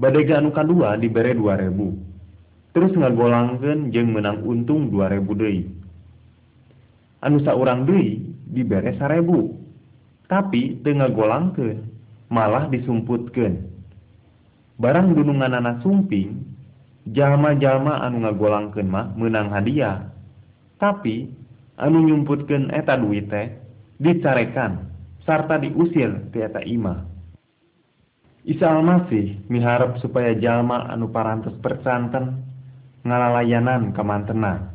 Badega 0.00 0.40
anu 0.40 0.50
kadua 0.50 0.96
dibere 0.96 1.36
2000 1.36 2.74
terus 2.74 2.92
ngagolangkeun 2.96 3.92
jeung 3.92 4.10
menang 4.10 4.40
untung 4.42 4.88
2000 4.88 5.40
deui. 5.40 5.68
Anu 7.20 7.38
saurang 7.44 7.84
deui 7.84 8.24
dibere 8.48 8.96
1000 8.96 10.24
tapi 10.24 10.80
teu 10.80 10.96
ngagolangkeun 10.96 11.84
malah 12.32 12.66
disumputkeun. 12.72 13.73
barang 14.78 15.14
gunungan 15.14 15.54
anak 15.54 15.82
sumping 15.86 16.42
jama-jama 17.10 18.00
anu 18.02 18.24
ngagolangkeun 18.24 18.88
mah 18.88 19.12
menang 19.14 19.52
hadiah. 19.52 20.08
Tapi 20.80 21.28
anu 21.78 22.02
nyumputkeun 22.04 22.72
eta 22.72 22.98
duit 22.98 23.30
teh 23.30 23.52
dicarekan 24.00 24.90
sarta 25.22 25.60
diusir 25.60 26.32
tieta 26.34 26.60
Imah. 26.64 27.06
Isa 28.44 28.68
Almasih 28.68 29.40
miharap 29.48 29.96
supaya 30.04 30.36
jalma 30.36 30.84
anu 30.92 31.08
parantos 31.08 31.56
percanten 31.64 32.44
ngalalayanan 33.00 33.96
kamantena 33.96 34.68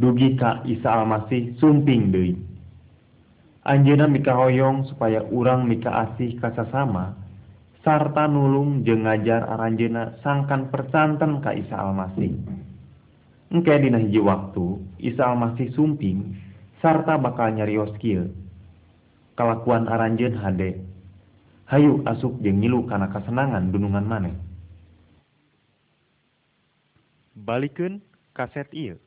dugi 0.00 0.40
ka 0.40 0.64
Isa 0.64 0.88
Almasih 0.88 1.60
sumping 1.60 2.08
deui. 2.08 2.32
Anjeuna 3.60 4.08
mikahoyong 4.08 4.88
supaya 4.88 5.20
urang 5.28 5.68
mika 5.68 5.92
asih 5.92 6.40
kasasama 6.40 7.12
sarta 7.80 8.28
nulung 8.28 8.84
jeung 8.84 9.08
ngajar 9.08 9.48
sangkan 10.20 10.68
percanten 10.68 11.40
ka 11.40 11.56
Isa 11.56 11.76
Almasih. 11.76 12.36
Engke 13.50 13.74
dina 13.82 13.98
hiji 13.98 14.22
waktu 14.22 14.78
Isa 15.02 15.32
masih 15.34 15.72
sumping 15.74 16.38
sarta 16.78 17.18
bakal 17.18 17.56
nyarios 17.56 17.90
kieu. 17.98 18.30
Kalakuan 19.34 19.88
aranjeun 19.88 20.36
hade. 20.36 20.84
Hayu 21.66 22.02
asuk 22.04 22.42
jeung 22.44 22.60
ngilu 22.60 22.84
kana 22.86 23.08
kasenangan 23.08 23.72
dunungan 23.72 24.04
maneh. 24.04 24.36
Balikeun 27.34 28.04
kaset 28.36 28.68
ieu 28.76 29.00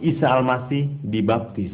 Isa 0.00 0.26
Almasih 0.28 0.88
dibaptis. 1.04 1.72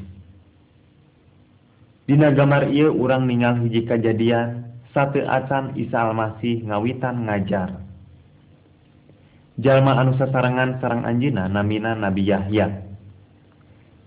Dina 2.07 2.31
gambar 2.31 2.71
ia 2.71 2.87
urang 2.87 3.27
ningal 3.27 3.59
hiji 3.67 3.83
kejadian 3.83 4.67
satu 4.95 5.23
acan 5.27 5.75
Isa 5.75 6.07
Almasih 6.07 6.63
ngawitan 6.67 7.27
ngajar. 7.27 7.83
Jalma 9.57 9.97
anu 9.99 10.15
sasarangan 10.21 10.79
sarang 10.79 11.03
anjina 11.09 11.49
namina 11.49 11.97
Nabi 11.97 12.29
Yahya. 12.29 12.87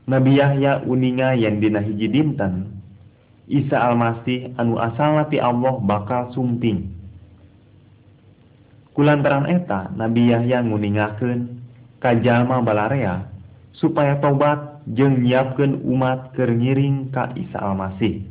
Nabi 0.06 0.38
Yahya 0.38 0.86
uninga 0.86 1.34
yang 1.36 1.58
dina 1.60 1.82
hiji 1.82 2.08
dinten 2.08 2.80
Isa 3.50 3.82
Almasih 3.82 4.54
anu 4.62 4.78
asal 4.78 5.18
ti 5.34 5.42
Allah 5.42 5.82
bakal 5.82 6.30
sumping 6.38 7.00
kulantaran 9.00 9.48
eta 9.48 9.90
Nabi 9.96 10.28
Yahya 10.28 10.60
nguningakeun 10.60 11.40
ka 12.04 12.20
jalma 12.20 12.60
balarea 12.60 13.26
supaya 13.78 14.18
tobat 14.24 14.82
jeung 14.90 15.22
nyiapkeun 15.22 15.86
umat 15.86 16.34
keur 16.34 16.50
ngiring 16.50 17.14
ka 17.14 17.30
Isa 17.38 17.62
Almasih. 17.62 18.26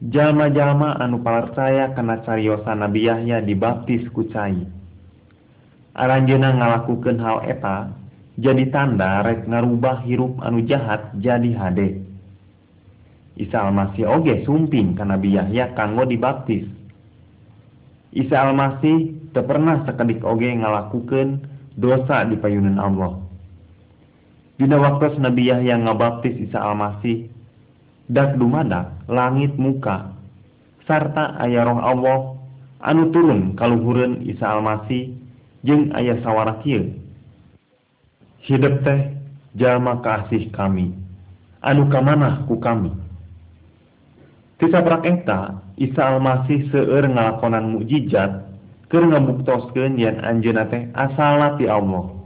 Jalma-jalma 0.00 0.96
anu 0.96 1.20
palarcaya 1.20 1.92
kana 1.92 2.24
cariosa 2.24 2.72
Nabi 2.72 3.04
Yahya 3.04 3.44
dibaptis 3.44 4.08
ku 4.16 4.24
cai. 4.32 4.56
Aranjeuna 5.92 6.56
ngalakukeun 6.56 7.20
hal 7.20 7.44
eta 7.44 7.92
jadi 8.40 8.72
tanda 8.72 9.20
rek 9.20 9.44
ngarubah 9.44 10.00
hirup 10.08 10.40
anu 10.40 10.64
jahat 10.64 11.12
jadi 11.20 11.52
hade. 11.52 12.00
Isa 13.36 13.60
Almasih 13.60 14.08
oge 14.08 14.40
sumping 14.48 14.96
ka 14.96 15.04
Nabi 15.04 15.36
Yahya 15.36 15.76
kanggo 15.76 16.08
dibaptis. 16.08 16.64
Isa 18.16 18.40
Almasih 18.40 19.12
teu 19.36 19.44
pernah 19.44 19.84
sakedik 19.84 20.24
oge 20.24 20.48
ngalakukeun 20.48 21.44
dosa 21.76 22.24
di 22.24 22.40
payunan 22.40 22.80
Allah. 22.80 23.19
Dina 24.60 24.76
waktu 24.76 25.16
Nabi 25.16 25.48
Yahya 25.48 25.80
ngabaptis 25.80 26.36
Isa 26.36 26.60
Almasih, 26.60 27.32
dak 28.12 28.36
dumada 28.36 28.92
langit 29.08 29.56
muka, 29.56 30.12
sarta 30.84 31.32
ayah 31.40 31.64
roh 31.64 31.80
Allah, 31.80 32.36
anu 32.84 33.08
turun 33.08 33.56
kaluhuren 33.56 34.20
Isa 34.28 34.52
Almasih, 34.52 35.16
jeng 35.64 35.88
ayah 35.96 36.20
sawara 36.20 36.60
kieu. 36.60 36.92
Hidup 38.44 38.84
teh 38.84 39.16
jalma 39.56 40.04
kasih 40.04 40.52
kami, 40.52 40.92
anu 41.64 41.88
kamanah 41.88 42.44
ku 42.44 42.60
kami. 42.60 42.92
Tisaprak 44.60 45.08
eta, 45.08 45.56
Isa 45.80 46.04
Almasih 46.04 46.68
seueur 46.68 47.08
ngalakonan 47.08 47.80
mukjizat 47.80 48.44
keur 48.92 49.08
ngabuktoskeun 49.08 49.96
yen 49.96 50.20
anjeunna 50.20 50.68
teh 50.68 50.84
asalna 50.92 51.56
ti 51.56 51.64
Allah. 51.64 52.19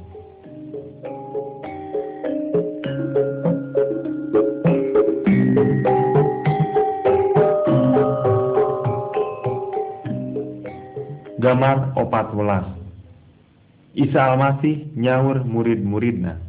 Gambar 11.45 11.93
14 11.93 14.01
Isa 14.01 14.17
Almasih 14.17 14.89
nyaur 14.97 15.45
murid-muridna. 15.45 16.41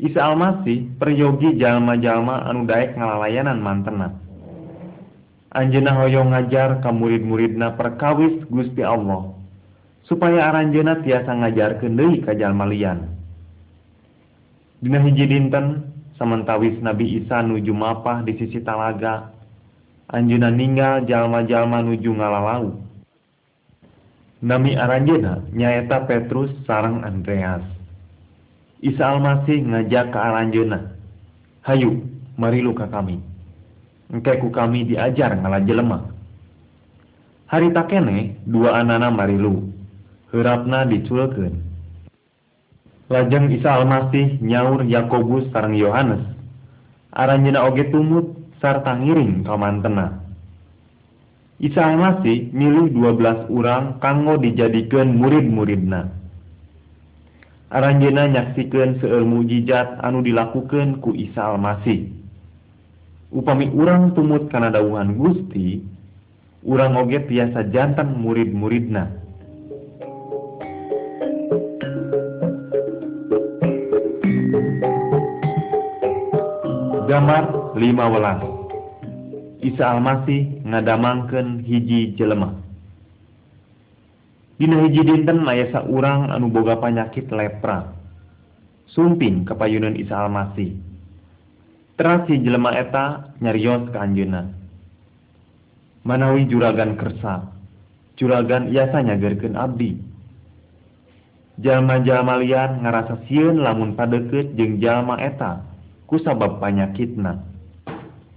Isa 0.00 0.24
Almasih 0.24 0.88
peryogi 0.96 1.52
jalma-jalma 1.60 2.48
anu 2.48 2.64
daek 2.64 2.96
ngalalayanan 2.96 3.60
mantena. 3.60 4.08
Anjeunna 5.52 6.00
hoyong 6.00 6.32
ngajar 6.32 6.80
ka 6.80 6.96
murid-muridna 6.96 7.76
perkawis 7.76 8.40
Gusti 8.48 8.80
Allah 8.80 9.36
supaya 10.08 10.48
aranjeunna 10.48 11.04
tiasa 11.04 11.28
ngajarkeun 11.28 12.00
deui 12.00 12.24
ka 12.24 12.32
jalma 12.32 12.64
lian 12.64 13.04
Dina 14.80 15.04
hiji 15.04 15.28
dinten 15.28 15.92
samantawis 16.16 16.80
Nabi 16.80 17.20
Isa 17.20 17.44
nuju 17.44 17.76
mapah 17.76 18.24
di 18.24 18.32
sisi 18.40 18.64
talaga 18.64 19.28
anjeunna 20.08 20.48
ninggal 20.48 21.04
jalma-jalma 21.04 21.84
nuju 21.84 22.08
ngalalau 22.08 22.83
Nami 24.44 24.76
aranjeuna 24.76 25.40
nyaeta 25.56 26.04
Petrus 26.04 26.52
sarang 26.68 27.00
Andreas. 27.00 27.64
Isa 28.84 29.16
Almasih 29.16 29.64
ngajak 29.64 30.12
ke 30.12 30.18
aranjeuna. 30.20 30.92
Hayu, 31.64 32.04
marilu 32.36 32.76
ka 32.76 32.84
kami. 32.92 33.24
Engke 34.12 34.36
ku 34.44 34.52
kami 34.52 34.84
diajar 34.84 35.32
ngalajelema. 35.40 36.12
Hari 37.48 37.72
takene 37.72 38.36
dua 38.44 38.84
anana 38.84 39.08
marilu. 39.08 39.64
Heurapna 40.28 40.84
diculkeun. 40.92 41.64
Lajeng 43.08 43.48
Isa 43.48 43.80
Almasih 43.80 44.44
nyaur 44.44 44.84
Yakobus 44.84 45.48
sarang 45.56 45.72
Yohanes. 45.72 46.20
Aranjeuna 47.16 47.64
oge 47.64 47.88
tumut 47.88 48.28
sarta 48.60 48.92
ngiring 48.92 49.40
ka 49.48 49.56
mantena. 49.56 50.23
Isa 51.64 51.96
Masih 51.96 52.52
milih 52.52 52.92
12 52.92 53.48
urang 53.48 53.96
kanggo 53.96 54.36
dijadikan 54.36 55.16
murid-muridna. 55.16 56.12
Aranjena 57.72 58.28
nyaksikan 58.28 59.00
seueur 59.00 59.24
mujizat 59.24 59.96
anu 60.04 60.20
dilakukan 60.20 61.00
ku 61.00 61.16
Isa 61.16 61.56
Almasih. 61.56 62.12
Upami 63.32 63.72
urang 63.72 64.12
tumut 64.12 64.52
kana 64.52 64.68
dawuhan 64.68 65.16
Gusti, 65.16 65.80
urang 66.68 67.00
oge 67.00 67.24
tiasa 67.32 67.64
jantan 67.72 68.12
murid-muridna. 68.20 69.08
Gambar 77.08 77.72
15 77.72 78.63
Isa 79.64 79.96
Almasih 79.96 80.60
ngadamangkeun 80.68 81.64
hiji 81.64 82.12
jelemah 82.20 82.60
Dina 84.60 84.84
hiji 84.86 85.02
dinten 85.02 85.42
aya 85.50 85.82
urang 85.90 86.30
anu 86.30 86.46
boga 86.46 86.78
panyakit 86.78 87.26
lepra. 87.26 87.90
Sumping 88.86 89.42
kepayunan 89.42 89.98
Isa 89.98 90.14
Almasih. 90.14 90.78
Teras 91.98 92.22
si 92.30 92.38
jelema 92.38 92.70
eta 92.70 93.34
nyarios 93.42 93.90
ke 93.90 93.98
anjeunna. 93.98 94.64
manawi 96.04 96.44
juragan 96.46 97.00
kersa 97.00 97.48
juragan 98.14 98.70
iasa 98.70 99.00
nyagerkeun 99.02 99.56
abdi. 99.58 99.98
Jalma-jalma 101.54 102.42
lian 102.42 102.82
ngarasa 102.82 103.24
sieun 103.26 103.62
lamun 103.62 103.94
padeukeut 103.94 104.54
jeung 104.58 104.78
jalma 104.78 105.18
eta 105.22 105.64
Kusabab 106.04 106.60
panyakitna. 106.60 107.53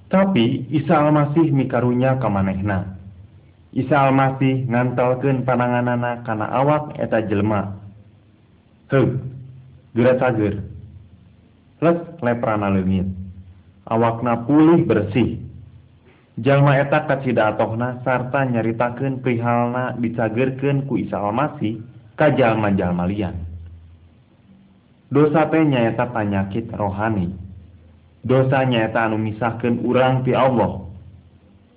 tapi 0.07 0.67
Isa 0.71 1.03
Almasih 1.03 1.51
mikarunya 1.51 2.15
kamanehna. 2.19 2.95
Isa 3.75 4.07
Almasih 4.07 4.63
ngantalkeun 4.71 5.43
pananganana 5.43 6.23
kana 6.23 6.47
awak 6.47 6.95
eta 6.95 7.19
jelma 7.27 7.75
he 8.87 8.99
geracager 9.91 10.63
les 11.83 11.99
leprana 12.23 12.71
leungit. 12.71 13.07
Awakna 13.87 14.43
pulih 14.47 14.83
bersih. 14.83 15.39
Jalma 16.37 16.77
eta 16.77 17.07
kacida 17.09 17.55
atohna 17.55 18.03
sarta 18.05 18.45
nyaritakeun 18.45 19.25
prihalna 19.25 19.97
dicagerkeun 19.99 20.87
ku 20.87 20.99
Isa 20.99 21.19
Almasih 21.19 21.83
ka 22.15 22.31
jalma-jalma 22.31 23.09
lian. 23.09 23.35
Dosa 25.07 25.47
teh 25.47 25.63
nyaeta 25.63 26.11
panyakit 26.11 26.67
rohani. 26.75 27.46
dosanyata 28.23 29.05
anu 29.09 29.19
misahkan 29.19 29.81
urang 29.83 30.23
ti 30.25 30.31
Allah. 30.33 30.85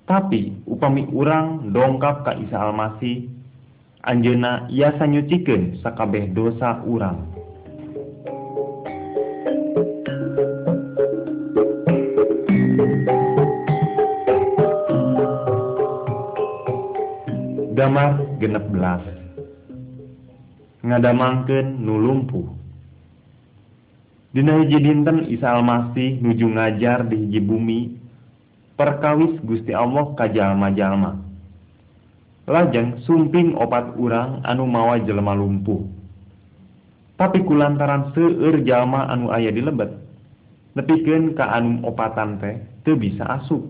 Tapi 0.08 0.66
upami 0.66 1.06
urang 1.10 1.70
dongkap 1.70 2.26
ka 2.26 2.32
Isa 2.34 2.58
Almasih 2.58 3.30
Anjena 4.00 4.64
yasa 4.72 5.04
nyuciken 5.04 5.76
sakabeh 5.84 6.32
dosa 6.32 6.80
urang. 6.88 7.20
Damar 17.76 18.24
genep 18.40 18.64
belas. 18.72 19.04
Ngadamangken 20.80 21.84
nulumpuh 21.84 22.59
Dina 24.30 24.62
hiji 24.62 24.78
dinten 24.78 25.26
Isa 25.26 25.50
Almasih 25.50 26.22
nuju 26.22 26.54
ngajar 26.54 27.06
di 27.10 27.26
hiji 27.26 27.40
bumi 27.42 27.98
perkawis 28.78 29.36
Gusti 29.42 29.74
Allah 29.74 30.14
ka 30.14 30.30
jalma-jalma. 30.30 31.30
lajeng 32.50 32.98
sumping 33.06 33.54
obat 33.54 33.94
urang 33.94 34.42
anu 34.42 34.66
mawa 34.66 34.98
jelema 34.98 35.38
lumpuh 35.38 35.86
tapi 37.14 37.46
kulantaran 37.46 38.10
seueur 38.10 38.58
jalma 38.66 39.06
anu 39.06 39.30
aya 39.30 39.54
di 39.54 39.62
lebet 39.62 39.94
nepikeun 40.74 41.38
ka 41.38 41.46
anu 41.46 41.86
opatan 41.86 42.42
teh 42.42 42.58
teu 42.82 42.98
bisa 42.98 43.22
asup 43.38 43.62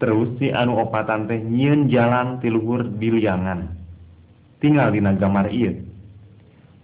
terus 0.00 0.32
si 0.40 0.48
anu 0.48 0.80
opatan 0.80 1.28
teh 1.28 1.36
nyieun 1.36 1.92
jalan 1.92 2.40
ti 2.40 2.48
luhur 2.48 2.88
di 2.96 3.12
liangan. 3.12 3.76
tinggal 4.62 4.88
di 4.94 5.04
nagamar 5.04 5.52
ieu. 5.52 5.84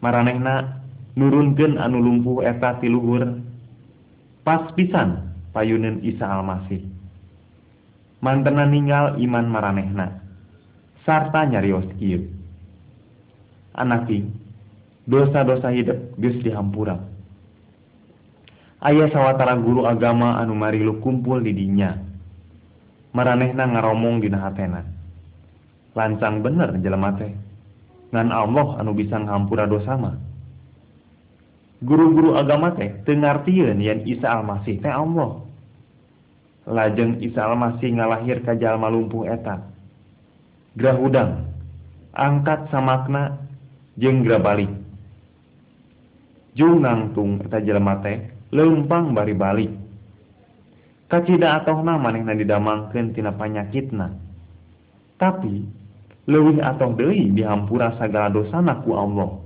maranehna 0.05 0.84
nurunken 1.15 1.79
anu 1.79 2.03
lumpuh 2.03 2.43
eta 2.43 2.79
tiluhur 2.83 3.41
pas 4.43 4.71
pisan 4.75 5.35
payuneun 5.55 6.03
Isa 6.03 6.27
Almasih. 6.27 6.83
Mantena 8.21 8.65
ninggal 8.65 9.21
iman 9.21 9.47
maranehna 9.49 10.21
sarta 11.05 11.45
nyarios 11.45 11.85
kieu 12.01 12.25
anaki 13.77 14.25
dosa-dosa 15.05 15.69
hidup 15.77 16.17
geus 16.17 16.41
dihampura 16.41 16.97
aya 18.85 19.09
sawatara 19.09 19.57
guru 19.57 19.89
agama 19.89 20.37
anu 20.39 20.53
marilu 20.53 21.01
kumpul 21.01 21.41
di 21.41 21.57
dinya. 21.57 21.97
Maranehna 23.15 23.65
ngaromong 23.71 24.21
dina 24.21 24.43
hatena. 24.45 24.83
Lancang 25.95 26.43
bener 26.43 26.75
jelema 26.83 27.15
teh. 27.15 27.31
Ngan 28.11 28.29
Allah 28.35 28.83
anu 28.83 28.93
bisa 28.93 29.17
ngampura 29.17 29.71
dosa 29.71 29.95
mah. 29.95 30.19
guru-guru 31.85 32.35
agama 32.35 32.73
teh 32.73 32.91
tengartian 33.05 33.79
yang 33.79 34.01
Isa 34.09 34.27
Almasih 34.27 34.81
teh 34.81 34.91
Allah. 34.91 35.45
Lajeng 36.65 37.21
Isa 37.21 37.45
Almasih 37.45 37.93
ngalahir 37.93 38.41
kajal 38.41 38.81
jalma 38.81 38.89
lumpuh 38.89 39.29
Grah 39.29 39.61
grahudang 40.75 41.45
angkat 42.17 42.73
samakna 42.73 43.37
jeng 44.01 44.25
grabalik 44.25 44.73
Jung 46.55 46.87
nangtung 46.87 47.43
eta 47.43 47.59
jalma 47.61 47.99
teh 47.99 48.31
lempang 48.55 49.11
bari 49.11 49.35
balik. 49.35 49.73
Kacida 51.11 51.59
atau 51.59 51.83
nama 51.83 52.15
yang 52.15 52.39
didamangkan 52.39 53.11
tina 53.11 53.35
panyakitna. 53.35 54.15
Tapi 55.19 55.67
lewih 56.31 56.63
atau 56.63 56.95
dei 56.95 57.29
dihampura 57.35 57.99
segala 57.99 58.31
dosana 58.31 58.81
ku 58.87 58.95
Allah. 58.95 59.44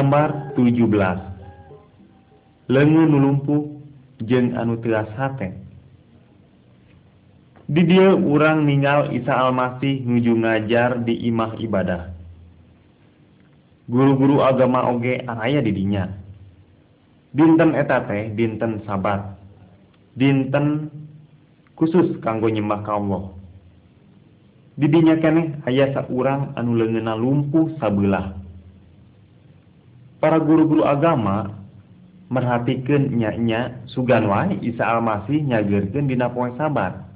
gambar 0.00 0.56
17 0.56 2.72
lengu 2.72 3.02
nulumpu 3.04 3.84
jeng 4.24 4.56
anu 4.56 4.80
teas 4.80 5.12
hate 5.12 5.52
di 7.68 7.84
dia 7.84 8.16
urang 8.16 8.64
ningal 8.64 9.12
Isa 9.12 9.28
Almasih 9.28 10.00
nuju 10.08 10.40
ngajar 10.40 11.04
di 11.04 11.28
imah 11.30 11.54
ibadah. 11.60 12.16
Guru-guru 13.86 14.42
agama 14.42 14.88
oge 14.88 15.20
aya 15.22 15.60
didinya 15.60 16.08
dinten 17.36 17.76
etate 17.76 18.32
dinten 18.32 18.80
sabat. 18.88 19.36
Dinten 20.16 20.88
khusus 21.76 22.16
kanggo 22.24 22.48
nyembah 22.48 22.80
ka 22.88 22.96
Allah 22.96 23.36
didinya 24.80 25.20
keneh 25.20 25.60
aya 25.68 25.92
seorang 25.92 26.56
anu 26.56 26.72
lengena 26.72 27.12
lumpuh 27.12 27.68
sabelah. 27.76 28.39
para 30.20 30.36
guru-guru 30.36 30.84
agama 30.84 31.56
merhatikan 32.30 33.10
nyanya 33.10 33.82
sugan 33.90 34.28
wae 34.28 34.60
Isa 34.62 34.86
Almasih 34.86 35.42
nyagerken 35.42 36.06
dina 36.06 36.30
poe 36.30 36.52
sabar 36.54 37.10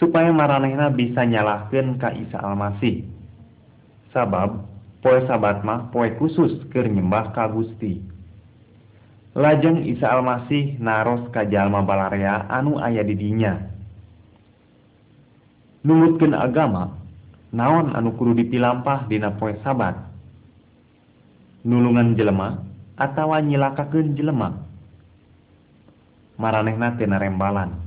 supaya 0.00 0.34
maranehna 0.34 0.90
bisa 0.90 1.22
nyalahkan 1.22 2.00
ka 2.02 2.10
Isa 2.16 2.40
Almasih. 2.42 3.06
Sabab 4.10 4.66
poe 5.04 5.22
sabat 5.28 5.62
mah 5.62 5.92
poe 5.94 6.10
khusus 6.18 6.64
keur 6.74 6.88
nyembah 6.88 7.30
ka 7.30 7.46
Gusti. 7.52 8.02
Lajeng 9.38 9.86
Isa 9.86 10.10
Almasih 10.10 10.80
naros 10.82 11.30
ka 11.30 11.46
jalma 11.46 11.84
balarea 11.84 12.48
anu 12.50 12.80
aya 12.80 13.06
di 13.06 13.14
dinya. 13.14 13.54
Nurutkeun 15.84 16.32
agama 16.32 16.96
naon 17.54 17.92
anu 17.92 18.16
kudu 18.18 18.34
dipilampah 18.40 19.06
dina 19.06 19.36
poe 19.36 19.54
sabat? 19.62 20.13
nulungan 21.64 22.14
jelema 22.14 22.60
atawa 22.94 23.40
nyilakakeun 23.40 24.14
jelema. 24.14 24.52
Maranehna 26.36 26.98
tina 27.00 27.16
rembalan 27.18 27.84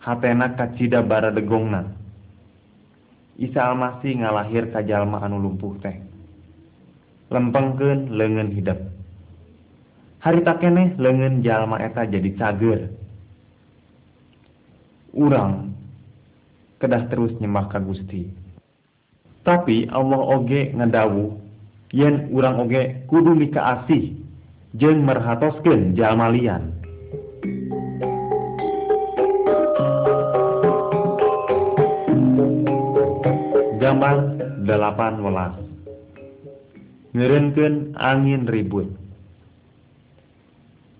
hatena 0.00 0.54
kacida 0.56 1.02
bara 1.02 1.34
degongna. 1.34 1.92
Isa 3.36 3.68
Almasih 3.68 4.22
ngalahir 4.22 4.72
ka 4.72 4.80
jalma 4.80 5.20
anu 5.20 5.36
lumpuh 5.36 5.76
teh. 5.84 5.98
Lempengkeun 7.28 8.16
leungeun 8.16 8.54
hidep. 8.54 8.80
Harita 10.24 10.56
keneh 10.56 10.96
leungeun 10.96 11.44
jalma 11.44 11.82
eta 11.82 12.08
jadi 12.08 12.30
cager. 12.38 12.80
Urang 15.12 15.74
kedah 16.80 17.12
terus 17.12 17.34
nyembah 17.42 17.68
ka 17.68 17.82
Gusti. 17.82 18.30
Tapi 19.44 19.90
Allah 19.90 20.22
oge 20.22 20.72
ngedawuh 20.72 21.45
yen 21.92 22.30
urang 22.34 22.62
oge 22.66 23.06
kudu 23.06 23.36
mika 23.36 23.82
asih 23.82 24.14
jeng 24.74 25.04
merhatosken 25.04 25.94
jalmalian 25.94 26.76
gambar 33.86 34.16
18 34.66 35.22
welas. 35.22 35.54
Angin 37.96 38.44
ribut. 38.44 38.90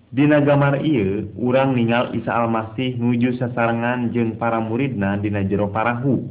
Dina 0.07 0.39
gambar 0.39 0.81
ieu 0.81 1.29
urang 1.35 1.75
ningal 1.75 2.15
Isa 2.15 2.31
Almasih 2.31 2.95
nuju 2.95 3.35
sasarangan 3.37 4.15
jeng 4.15 4.39
para 4.39 4.63
muridna 4.63 5.19
dina 5.19 5.43
jero 5.43 5.67
parahu. 5.69 6.25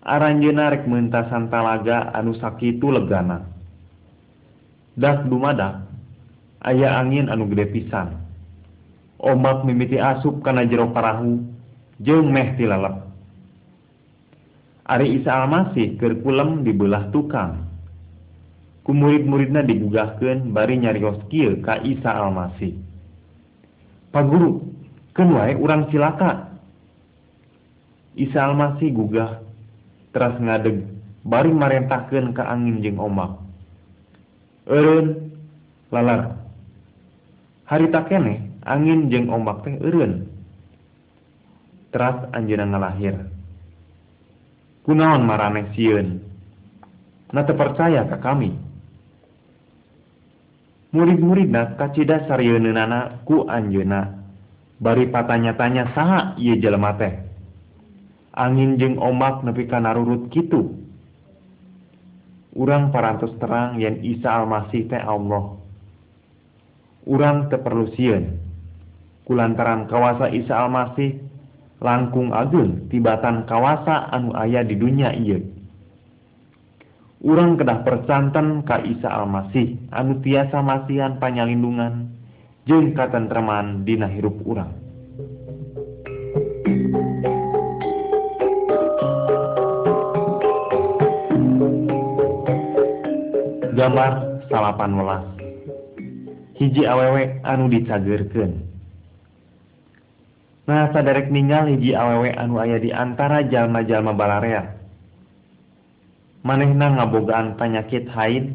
Aranjeuna 0.00 0.72
rek 0.72 0.88
mentasan 0.88 1.52
talaga 1.52 2.08
anu 2.16 2.32
sakitu 2.40 2.88
legana. 2.88 3.44
Dak 4.96 5.28
dumadak 5.28 5.84
aya 6.64 6.96
angin 6.96 7.28
anu 7.28 7.44
gede 7.52 7.68
pisan. 7.68 8.16
Ombak 9.20 9.68
mimiti 9.68 10.00
asup 10.00 10.40
kana 10.40 10.64
jero 10.64 10.88
parahu 10.96 11.44
jeung 12.00 12.32
meh 12.32 12.56
tilalep. 12.56 13.04
Ari 14.88 15.20
Isa 15.20 15.44
Almasih 15.44 16.00
keur 16.00 16.16
kulem 16.24 16.64
di 16.64 16.72
belah 16.72 17.12
tukang. 17.12 17.68
Ku 18.80 18.96
murid-muridna 18.96 19.60
digugahkeun 19.60 20.56
bari 20.56 20.80
nyarios 20.80 21.20
kieu 21.28 21.60
ka 21.60 21.84
Isa 21.84 22.08
Almasih. 22.08 22.72
Paguru, 24.10 24.64
keun 25.12 25.36
wae 25.36 25.52
urang 25.60 25.92
cilaka. 25.92 26.56
Isa 28.16 28.48
Almasih 28.48 28.90
gugah 28.96 29.49
teras 30.10 30.36
ngadeg 30.38 30.86
bari 31.22 31.52
marentahkeun 31.52 32.34
ka 32.34 32.48
angin 32.48 32.82
jeung 32.82 32.98
ombak. 32.98 33.38
Eureun 34.66 35.30
lalar. 35.90 36.38
Harita 37.70 38.02
kene 38.10 38.50
angin 38.66 39.10
jeung 39.10 39.30
ombak 39.30 39.62
teh 39.66 39.78
eureun. 39.78 40.26
Teras 41.94 42.26
anjeunna 42.34 42.66
ngalahir. 42.70 43.16
Kunaon 44.86 45.22
maraneh 45.26 45.70
sieun? 45.74 46.22
Na 47.30 47.46
percaya 47.46 48.06
ka 48.10 48.18
kami. 48.18 48.54
Murid-muridna 50.90 51.78
kacida 51.78 52.26
saryeunana 52.26 53.22
ku 53.22 53.46
anjeunna. 53.46 54.18
Bari 54.80 55.12
patanya-tanya 55.12 55.92
saha 55.94 56.34
ieu 56.40 56.58
jelema 56.58 56.96
teh. 56.98 57.29
angin 58.34 58.78
jeung 58.78 58.96
ombak 58.98 59.42
nepi 59.46 59.66
kanarurut 59.66 60.30
kitu. 60.30 60.76
Urang 62.54 62.90
parantos 62.90 63.34
terang 63.38 63.78
yen 63.78 64.02
Isa 64.02 64.42
Almasih 64.42 64.90
teh 64.90 64.98
Allah. 64.98 65.54
Urang 67.06 67.46
teperlusian 67.48 68.36
kulantaran 69.24 69.86
kawasa 69.86 70.28
Isa 70.34 70.58
Almasih 70.58 71.22
langkung 71.78 72.34
agung 72.34 72.90
tibatan 72.90 73.46
kawasa 73.46 74.10
anu 74.10 74.34
aya 74.34 74.66
di 74.66 74.74
dunia 74.76 75.14
ieu. 75.14 75.60
urang 77.20 77.60
kedah 77.60 77.84
percanten 77.84 78.64
ka 78.64 78.80
Isa 78.80 79.08
Almasih 79.12 79.76
anu 79.92 80.24
tiasa 80.24 80.64
masihan 80.64 81.20
panyalindungan 81.20 82.08
jeung 82.64 82.96
katentreman 82.96 83.84
dina 83.84 84.08
hirup 84.08 84.40
urang. 84.44 84.72
gambar 93.80 94.44
salapan 94.52 94.92
welas. 94.92 95.24
Hiji 96.60 96.84
awewe 96.84 97.40
anu 97.40 97.72
dicagerkeun 97.72 98.68
nah 100.70 100.86
sadarek 100.94 101.34
ninggal 101.34 101.66
hiji 101.66 101.98
awewe 101.98 102.30
anu 102.30 102.62
aya 102.62 102.78
di 102.78 102.94
antara 102.94 103.42
jalma-jalma 103.42 104.14
balarea 104.14 104.76
manehna 106.46 106.94
ngabogaan 106.94 107.58
panyakit 107.58 108.06
haid 108.06 108.54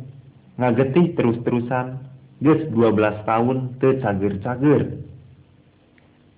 ngagetih 0.55 1.11
terus-terusan 1.19 1.99
ges 2.39 2.71
12 2.71 3.27
tahun 3.27 3.57
tecager-cager 3.83 5.03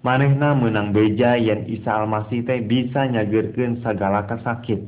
manehna 0.01 0.57
menang 0.57 0.97
beja 0.97 1.37
yen 1.37 1.69
Isa 1.69 2.01
Almasih 2.01 2.41
teh 2.41 2.63
bisa 2.65 3.05
nyageurkeun 3.05 3.83
sagala 3.85 4.23
kasakit. 4.25 4.81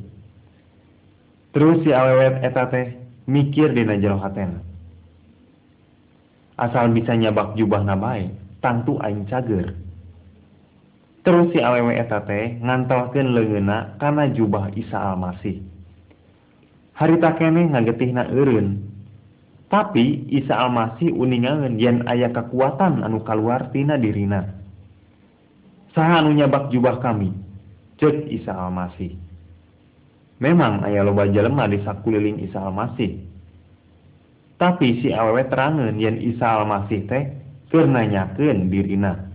Terus 1.54 1.82
si 1.86 1.94
awewet 1.94 2.40
eta 2.40 2.66
teh 2.66 2.99
mikir 3.30 3.70
dina 3.70 3.94
jero 3.94 4.18
hatena 4.18 4.66
asal 6.60 6.92
bisa 6.92 7.16
nyabak 7.16 7.56
jubah 7.56 7.80
nabae 7.80 8.28
tangtu 8.60 9.00
aing 9.00 9.24
cager. 9.26 9.72
Terus 11.24 11.52
si 11.52 11.60
awewe 11.60 11.96
eta 11.96 12.24
teh 12.28 12.60
ngantoskeun 12.60 13.32
leungeuna 13.32 13.96
kana 13.96 14.28
jubah 14.32 14.72
Isa 14.76 14.96
Almasih. 14.96 15.60
Harita 16.96 17.36
keneh 17.36 17.72
ngagetihna 17.72 18.28
eureun. 18.28 18.88
Tapi 19.72 20.28
Isa 20.28 20.56
Almasih 20.56 21.12
uningangan 21.12 21.80
yen 21.80 22.04
aya 22.08 22.28
kekuatan 22.32 23.04
anu 23.04 23.24
kaluar 23.24 23.72
tina 23.72 23.96
dirina. 23.96 24.48
Saha 25.96 26.24
anu 26.24 26.36
nyabak 26.36 26.72
jubah 26.72 27.00
kami? 27.00 27.32
Cek 28.00 28.28
Isa 28.32 28.56
Almasih. 28.56 29.16
Memang 30.40 30.82
aya 30.82 31.04
loba 31.04 31.28
jelema 31.28 31.68
di 31.70 31.78
sakuliling 31.84 32.40
Isa 32.42 32.58
Almasih. 32.58 33.28
Tapi 34.60 35.00
si 35.00 35.08
awewe 35.12 35.44
terangan 35.48 35.96
yen 35.96 36.20
Isa 36.20 36.60
Almasih 36.60 37.06
teh 37.08 37.24
keur 37.72 37.86
nanyakeun 37.86 38.68
dirina. 38.72 39.30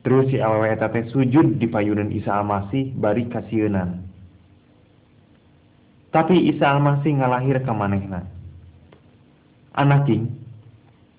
Terus 0.00 0.32
si 0.32 0.40
awewe 0.40 0.72
eta 0.72 0.88
teh 0.88 1.08
sujud 1.12 1.58
di 1.58 1.66
payunan 1.68 2.12
Isa 2.12 2.40
Almasih 2.40 2.96
bari 2.96 3.28
kasieun 3.28 3.76
tapi 6.10 6.50
Isa 6.50 6.74
Almasih 6.74 7.22
ngalahir 7.22 7.62
ka 7.62 7.70
manehna. 7.70 8.26
Anak 9.78 10.10
king 10.10 10.26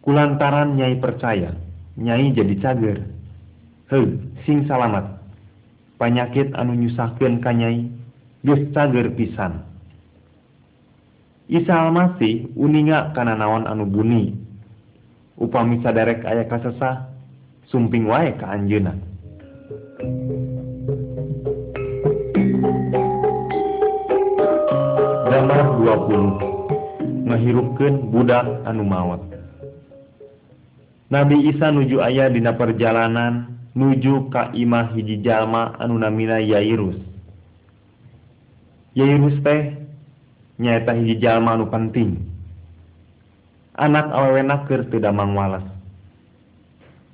kulantaran 0.04 0.76
nyai 0.76 1.00
percaya 1.00 1.56
nyai 1.96 2.36
jadi 2.36 2.56
cager. 2.60 3.00
Heuh 3.88 4.20
sing 4.44 4.68
salamat. 4.68 5.20
Panyakit 5.96 6.52
anu 6.60 6.76
nyusahkeun 6.76 7.40
ka 7.40 7.56
nyai 7.56 7.88
gesta 8.42 8.90
gerpisan 8.90 9.72
Isa 11.52 11.76
Almasih 11.76 12.48
uninga 12.56 13.12
kana 13.12 13.36
naon 13.36 13.68
anu 13.68 13.84
buni. 13.84 14.32
Upami 15.36 15.84
sadarek 15.84 16.24
aya 16.24 16.48
kasesah 16.48 17.12
sumping 17.68 18.08
wae 18.08 18.32
ka 18.40 18.56
anjeunna. 18.56 18.96
Gambar 25.28 25.64
20 25.84 27.28
Ngehirupkeun 27.28 27.96
budak 28.16 28.48
anu 28.64 28.88
maot 28.88 29.20
Nabi 31.12 31.52
Isa 31.52 31.68
nuju 31.68 32.00
aya 32.00 32.32
dina 32.32 32.56
perjalanan 32.56 33.60
nuju 33.76 34.32
ka 34.32 34.56
imah 34.56 34.96
hiji 34.96 35.20
jalma 35.20 35.76
anu 35.84 36.00
namina 36.00 36.40
Yairus. 36.40 37.11
Yairus 38.92 39.40
teh 39.40 39.80
nyaeta 40.60 40.92
hiji 41.00 41.24
jalma 41.24 41.56
anu 41.56 41.72
penting. 41.72 42.20
Anak 43.80 44.12
awewena 44.12 44.68
keur 44.68 44.84
teu 44.92 45.00
damang 45.00 45.32
walas. 45.32 45.64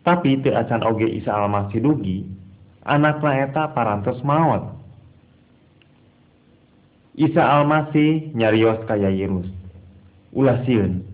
Tapi 0.02 0.42
teu 0.42 0.58
acan 0.58 0.82
oge 0.82 1.06
Isa 1.06 1.38
Almasih 1.38 1.86
dugi, 1.86 2.26
anakna 2.82 3.46
eta 3.46 3.70
parantos 3.78 4.18
maot. 4.26 4.74
Isa 7.14 7.46
Almasih 7.46 8.34
nyarios 8.34 8.82
ka 8.90 8.98
Yairus. 8.98 9.46
Ulah 10.34 10.66
sieun, 10.66 11.06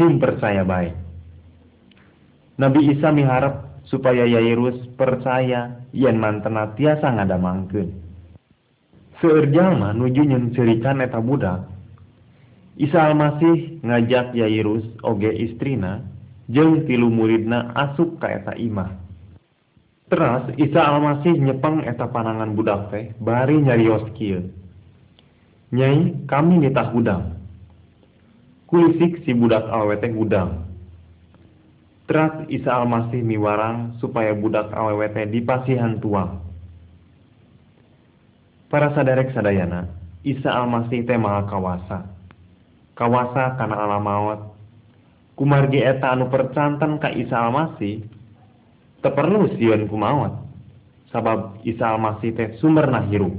sim 0.00 0.16
percaya 0.16 0.64
baik. 0.64 0.96
Nabi 2.56 2.96
Isa 2.96 3.12
miharap 3.12 3.84
supaya 3.84 4.24
Yairus 4.24 4.76
percaya 4.96 5.84
yen 5.92 6.16
mantena 6.16 6.72
tiasa 6.72 7.12
ngadamangkeun. 7.12 8.07
Seueur 9.18 9.50
jalma 9.50 9.90
nuju 9.90 10.22
nyeuncerikan 10.22 11.02
eta 11.02 11.18
budak 11.18 11.66
Isa 12.78 13.10
Almasih 13.10 13.82
ngajak 13.82 14.30
Yairus 14.38 14.86
oge 15.02 15.34
istrina 15.34 16.06
jeung 16.46 16.86
tilu 16.86 17.10
muridna 17.10 17.74
asup 17.74 18.22
ka 18.22 18.30
eta 18.30 18.54
imah. 18.54 18.94
Teras 20.06 20.46
Isa 20.54 20.86
Almasih 20.86 21.34
nyepeng 21.34 21.82
eta 21.82 22.06
panangan 22.14 22.54
budak 22.54 22.94
teh 22.94 23.10
bari 23.18 23.58
nyarios 23.58 24.06
kieu 24.14 24.54
Nyai 25.74 26.22
kami 26.30 26.62
nitah 26.62 26.94
gudang. 26.94 27.34
Kulisik 28.70 29.26
si 29.26 29.34
budak 29.34 29.66
awewe 29.66 29.98
teh 29.98 30.14
Teras 32.06 32.46
Isa 32.46 32.70
Almasih 32.70 33.26
miwarang 33.26 33.98
supaya 33.98 34.30
budak 34.30 34.70
awewe 34.70 35.10
teh 35.10 35.26
dipasihan 35.26 35.98
tuang 35.98 36.47
para 38.68 38.92
sadarek 38.92 39.32
sadayana 39.32 39.88
Isa 40.24 40.52
Almasih 40.52 41.08
teh 41.08 41.16
maha 41.16 41.48
kawasa. 41.48 42.04
Kawasa 42.98 43.56
kana 43.56 43.76
alam 43.80 44.04
maut. 44.04 44.40
Kumargi 45.38 45.80
eta 45.80 46.12
anu 46.12 46.28
percantan 46.28 46.98
ka 46.98 47.08
Isa 47.14 47.38
Almasih 47.38 48.04
teperlu 49.00 49.54
sieun 49.54 49.86
kumawat 49.86 50.34
sabab 51.14 51.62
Isa 51.62 51.94
Almasih 51.94 52.34
teh 52.34 52.48
sumberna 52.58 53.06
hirup 53.06 53.30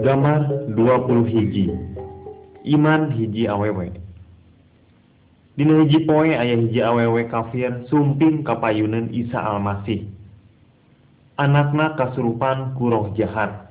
gambar 0.00 0.40
20 0.72 1.28
hiji 1.28 1.91
iman 2.64 3.10
hiji 3.12 3.50
awewe. 3.50 3.90
Dina 5.52 5.84
hiji 5.84 6.08
poe 6.08 6.32
ayah 6.32 6.58
hiji 6.58 6.80
awewe 6.80 7.28
kafir 7.28 7.84
sumping 7.90 8.46
kapayunan 8.46 9.12
Isa 9.12 9.36
Almasih. 9.36 10.08
Anakna 11.36 11.98
kasurupan 11.98 12.76
kuroh 12.78 13.12
jahat 13.18 13.68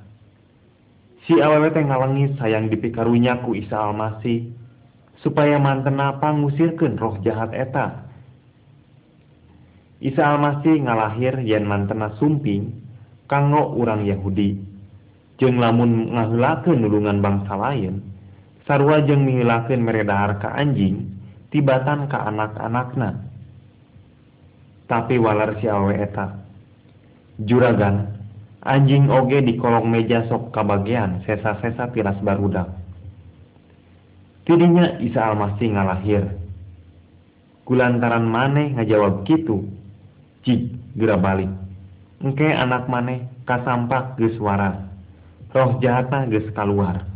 si 1.25 1.37
awewe 1.37 1.69
teh 1.71 1.85
ngalengi 1.85 2.35
sayang 2.37 2.67
dipikarunya 2.67 3.41
ku 3.45 3.55
Isa 3.57 3.77
Almasih 3.79 4.51
supaya 5.21 5.61
mantena 5.61 6.17
pangusirkeun 6.19 6.97
roh 6.99 7.15
jahat 7.23 7.53
eta. 7.55 8.05
Isa 10.01 10.25
Almasih 10.25 10.81
ngalahir 10.85 11.39
yen 11.45 11.65
mantena 11.65 12.13
sumping 12.17 12.73
kanggo 13.29 13.73
urang 13.77 14.05
Yahudi. 14.05 14.57
Jeung 15.41 15.57
lamun 15.57 16.13
ngaheulakeun 16.13 16.85
nulungan 16.85 17.17
bangsa 17.17 17.57
lain 17.57 18.10
sarua 18.65 19.01
jeung 19.05 19.25
menghilangkan 19.25 19.81
meredahar 19.81 20.37
ka 20.37 20.53
anjing 20.53 21.09
tibatan 21.51 22.07
ka 22.07 22.29
anak-anakna. 22.29 23.19
Tapi 24.87 25.15
walar 25.19 25.55
si 25.59 25.71
awe 25.71 25.93
eta. 25.95 26.35
Juragan 27.41 28.11
anjing 28.61 29.07
oge 29.07 29.39
di 29.41 29.55
kolong 29.57 29.87
meja 29.87 30.27
sok 30.27 30.51
kabagian 30.51 31.23
sesa-sesa 31.25 31.89
tiras 31.95 32.19
barudak. 32.21 32.67
Tidinya 34.45 34.99
Isa 34.99 35.31
Almasih 35.31 35.69
ngalahir. 35.77 36.25
Kulantaran 37.63 38.25
maneh 38.27 38.75
ngajawab 38.75 39.23
gitu 39.23 39.63
cik 40.43 40.75
gera 40.97 41.15
balik. 41.15 41.49
Engke 42.19 42.51
anak 42.51 42.89
maneh 42.91 43.25
kasampak 43.47 44.19
geus 44.19 44.35
waras. 44.41 44.75
Roh 45.55 45.79
jahatna 45.79 46.27
geus 46.27 46.47
kaluar 46.51 47.10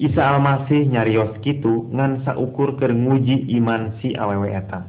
Isa 0.00 0.32
Almasih 0.32 0.88
nyarios 0.88 1.36
kitu 1.44 1.92
ngan 1.92 2.24
saukur 2.24 2.80
keur 2.80 2.88
nguji 2.88 3.52
iman 3.60 4.00
si 4.00 4.16
awewe 4.16 4.48
eta. 4.48 4.88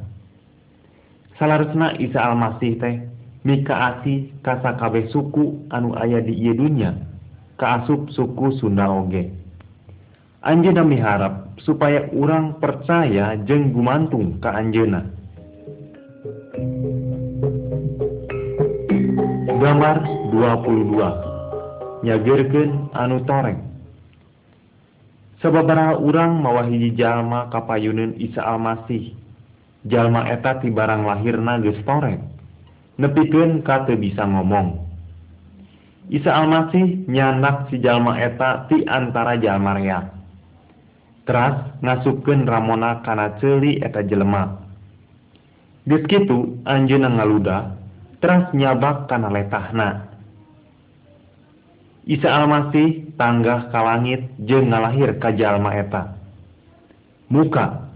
Salarusna 1.36 2.00
Isa 2.00 2.32
Almasih 2.32 2.80
teh 2.80 2.96
mikaasi 3.44 4.32
kasakabe 4.40 5.12
suku 5.12 5.68
anu 5.68 5.92
aya 6.00 6.24
di 6.24 6.32
ieu 6.32 6.56
dunya 6.56 6.96
kaasup 7.60 8.08
suku 8.16 8.56
Sunda 8.56 8.88
oge. 8.88 9.28
Anjeuna 10.40 10.80
miharap 10.80 11.60
supaya 11.60 12.08
urang 12.16 12.56
percaya 12.56 13.36
jeung 13.44 13.68
gumantung 13.76 14.40
ka 14.40 14.56
anjeuna. 14.56 15.12
Gambar 19.60 20.08
22 20.32 22.00
nyagerkeun 22.00 22.88
anu 22.96 23.20
toreng 23.28 23.71
sabababara 25.42 25.98
urang 25.98 26.38
mawahiji 26.38 26.94
jalma 26.94 27.50
kapayunun 27.50 28.14
Isa 28.16 28.40
Almasih. 28.40 29.12
Jalma 29.90 30.30
eta 30.30 30.62
ti 30.62 30.70
barang 30.70 31.02
lahir 31.02 31.42
nages 31.42 31.82
toreng 31.82 32.22
ka 33.66 33.76
teu 33.84 33.98
bisa 33.98 34.22
ngomong. 34.22 34.78
Isa 36.06 36.30
Almasih 36.30 37.10
nyanak 37.10 37.66
si 37.68 37.82
jalma 37.82 38.14
eta 38.22 38.70
ti 38.70 38.86
antara 38.86 39.34
jalmaria 39.42 40.22
teras 41.22 41.78
ngasupken 41.82 42.46
Ramona 42.46 43.02
kana 43.06 43.38
celi 43.38 43.78
eta 43.78 44.02
jelema. 44.02 44.58
Geskitu 45.86 46.62
Anjuna 46.62 47.10
ngaluda 47.10 47.74
teras 48.22 48.50
nyabak 48.54 49.10
kana 49.10 49.30
letahna. 49.30 50.06
Isa 52.06 52.30
Almasih 52.30 53.01
tanggah 53.16 53.68
ka 53.68 53.80
langit 53.82 54.26
jeung 54.42 54.70
ngalahir 54.72 55.18
ka 55.20 55.32
jalma 55.32 55.76
eta. 55.76 56.16
Muka. 57.32 57.88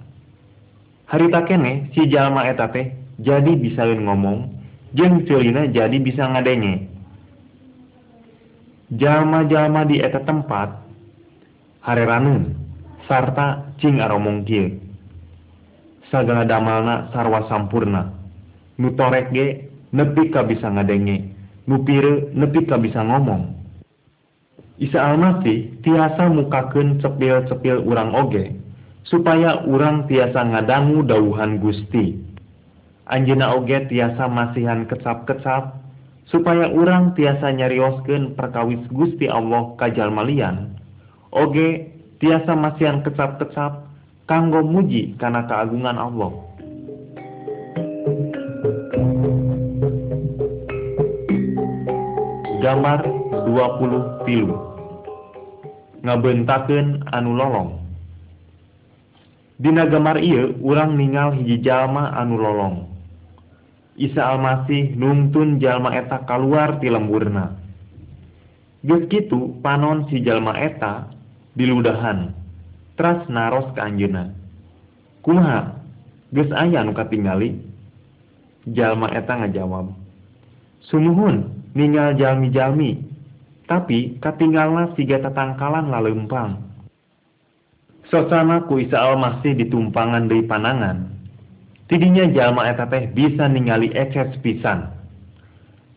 Harita 1.06 1.46
kene 1.46 1.92
si 1.94 2.08
jalma 2.10 2.48
eta 2.50 2.66
teh 2.72 2.90
jadi 3.22 3.52
bisa 3.56 3.86
ngomong 3.86 4.50
jeung 4.96 5.24
celina 5.28 5.70
jadi 5.70 5.96
bisa 6.02 6.26
ngadenge 6.26 6.88
jalma-jalma 8.96 9.86
di 9.86 9.98
eta 9.98 10.22
tempat 10.22 10.78
hareranun 11.82 12.54
sarta 13.06 13.70
cing 13.78 14.02
aromong 14.02 14.42
kieu 14.46 14.78
sagala 16.10 16.46
damalna 16.46 17.10
sarwa 17.10 17.46
sampurna. 17.50 18.14
Nu 18.76 18.92
torek 18.92 19.32
ge 19.32 19.72
nepi 19.90 20.30
ka 20.30 20.44
bisa 20.44 20.68
ngadenge 20.70 21.32
nu 21.66 21.82
pire 21.82 22.30
nepi 22.34 22.66
ka 22.66 22.76
bisa 22.78 23.00
ngomong. 23.02 23.56
Isa 24.76 25.00
Almasih 25.00 25.80
tiasa 25.80 26.28
mukaken 26.28 27.00
cepil-cepil 27.00 27.80
urang 27.88 28.12
oge 28.12 28.52
supaya 29.08 29.64
urang 29.64 30.04
tiasa 30.04 30.36
ngadangu 30.36 31.00
dauhan 31.00 31.56
Gusti. 31.56 32.20
Anjena 33.08 33.56
oge 33.56 33.88
tiasa 33.88 34.28
masihan 34.28 34.84
kecap-kecap 34.84 35.80
supaya 36.28 36.68
urang 36.68 37.16
tiasa 37.16 37.56
nyariosken 37.56 38.36
perkawis 38.36 38.84
Gusti 38.92 39.24
Allah 39.32 39.72
kajal 39.80 40.12
malian. 40.12 40.76
Oge 41.32 41.88
tiasa 42.20 42.52
masihan 42.52 43.00
kecap-kecap 43.00 43.88
kanggo 44.28 44.60
muji 44.60 45.16
karena 45.16 45.48
keagungan 45.48 45.96
Allah. 45.96 46.36
Gambar 52.60 53.25
20 53.46 54.26
tilu 54.26 54.76
ngabentaken 56.02 57.06
anu 57.10 57.30
lolong. 57.34 57.70
Dina 59.56 59.88
gambar 59.88 60.20
Ieu 60.20 60.54
urang 60.60 60.94
ningal 60.94 61.32
hiji 61.34 61.64
jalma 61.64 62.12
anu 62.14 62.36
lolong. 62.36 62.76
Isa 63.96 64.20
Almasih 64.20 64.92
nuntun 64.92 65.56
jalma 65.56 65.96
eta 65.96 66.22
keluar 66.28 66.76
ti 66.78 66.92
lemburna. 66.92 67.56
Geus 68.84 69.08
kitu 69.08 69.56
panon 69.64 70.04
si 70.12 70.20
jalma 70.20 70.52
eta 70.60 71.08
diludahan 71.56 72.36
tras 73.00 73.24
naros 73.32 73.72
ka 73.72 73.88
anjeunna. 73.88 74.36
Kuha 75.24 75.80
geus 76.36 76.52
aya 76.52 76.84
anu 76.84 76.92
katingali? 76.92 77.56
Jalma 78.68 79.08
eta 79.14 79.38
ngajawab 79.40 79.94
Sumuhun 80.86 81.50
ningal 81.74 82.14
jalmi-jalmi. 82.14 83.05
Tapi 83.66 84.18
katinggalna 84.22 84.94
siga 84.94 85.18
tatangkalan 85.22 85.90
lalempang. 85.90 86.62
Sosana 88.06 88.62
ku 88.70 88.78
Isa 88.78 89.02
Almasih 89.02 89.58
ditumpangan 89.58 90.30
dari 90.30 90.46
panangan. 90.46 91.10
Tidinya 91.90 92.30
jalma 92.30 92.70
eta 92.70 92.86
teh 92.86 93.10
bisa 93.10 93.50
ningali 93.50 93.90
ekses 93.90 94.38
pisan. 94.42 94.90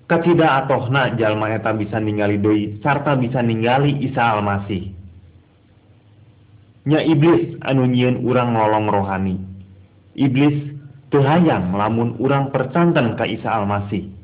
Katida 0.09 0.65
atohna 0.65 1.13
jalma 1.21 1.53
eta 1.53 1.69
bisa 1.77 2.01
ningali 2.01 2.41
deui 2.41 2.81
sarta 2.81 3.13
bisa 3.13 3.45
ningali 3.45 3.93
Isa 4.01 4.37
Almasih. 4.37 4.89
Nya 6.89 7.05
iblis 7.05 7.61
anu 7.61 7.85
nyieun 7.85 8.25
urang 8.25 8.57
lolong 8.57 8.89
rohani. 8.89 9.37
Iblis 10.17 10.73
teu 11.13 11.21
hayang 11.21 11.77
lamun 11.77 12.17
urang 12.17 12.49
percanten 12.49 13.13
ka 13.13 13.29
Isa 13.29 13.53
Almasih. 13.53 14.18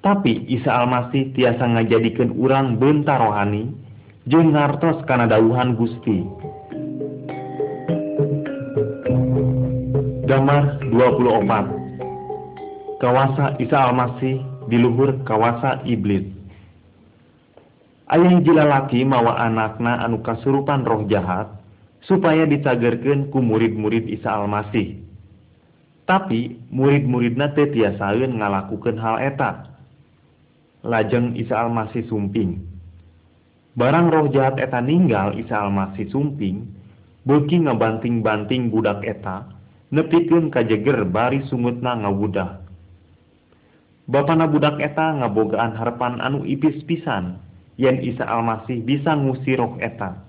Tapi 0.00 0.48
Isa 0.48 0.72
Almasih 0.72 1.36
tiasa 1.36 1.60
ngajadikeun 1.60 2.32
urang 2.40 2.80
bentar 2.80 3.20
rohani 3.20 3.68
jeung 4.24 4.56
ngartos 4.56 5.04
kana 5.04 5.28
dawuhan 5.28 5.76
Gusti. 5.76 6.24
Gambar 10.24 10.80
24 10.88 12.96
Kawasa 12.96 13.60
Isa 13.60 13.76
Almasih 13.76 14.40
di 14.72 14.80
luhur 14.80 15.20
kawasa 15.28 15.84
iblis. 15.84 16.24
Ayah 18.08 18.40
hiji 18.40 18.56
lalaki 18.56 19.04
mawa 19.04 19.36
anakna 19.36 20.00
anu 20.00 20.24
kasurupan 20.24 20.88
roh 20.88 21.04
jahat 21.12 21.60
supaya 22.08 22.48
dicagerkeun 22.48 23.28
ku 23.28 23.44
murid-murid 23.44 24.08
Isa 24.08 24.32
Almasih. 24.32 24.96
Tapi 26.08 26.56
murid-muridna 26.72 27.52
teh 27.52 27.68
ngalakukeun 27.68 28.96
hal 28.96 29.20
eta. 29.20 29.69
lajeng 30.80 31.36
Isa 31.36 31.60
Almasih 31.60 32.08
sumping 32.08 32.60
barang 33.76 34.06
roh 34.08 34.26
jahat 34.32 34.56
eta 34.56 34.80
ninggal 34.80 35.36
Isa 35.36 35.60
Almasih 35.60 36.08
sumping 36.08 36.68
beki 37.28 37.68
ngabanting-banting 37.68 38.72
budak 38.72 39.04
eta 39.04 39.44
nepikun 39.90 40.48
kajeger 40.54 41.02
bari 41.04 41.42
sungutna 41.50 41.98
ngawudah. 41.98 42.62
Bapana 44.10 44.50
budak 44.50 44.82
eta 44.82 45.22
ngabogaan 45.22 45.78
harapan 45.78 46.18
anu 46.18 46.42
ipis 46.42 46.82
pisan 46.88 47.38
yen 47.78 48.02
Isa 48.02 48.26
Almasih 48.26 48.82
bisa 48.82 49.14
ngusir 49.14 49.60
roh 49.60 49.78
eta 49.78 50.26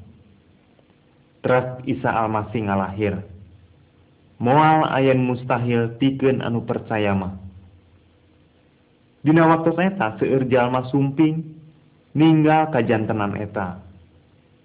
Teras 1.41 1.81
Isa 1.89 2.13
Almasih 2.13 2.69
ngalahir 2.69 3.25
moal 4.37 4.85
ayan 4.89 5.21
mustahil 5.25 5.97
tikeun 5.97 6.41
anu 6.41 6.65
percaya 6.65 7.13
mah. 7.17 7.37
Dina 9.21 9.45
waktu 9.45 9.77
eta 9.77 10.17
seueur 10.17 10.49
jalma 10.49 10.89
sumping 10.89 11.45
ninggal 12.17 12.73
kajantenan 12.73 13.37
eta. 13.37 13.77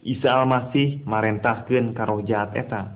Isa 0.00 0.32
Almasih 0.32 1.04
marentahkeun 1.04 1.92
ka 1.92 2.08
roh 2.08 2.24
jahat 2.24 2.56
eta. 2.56 2.88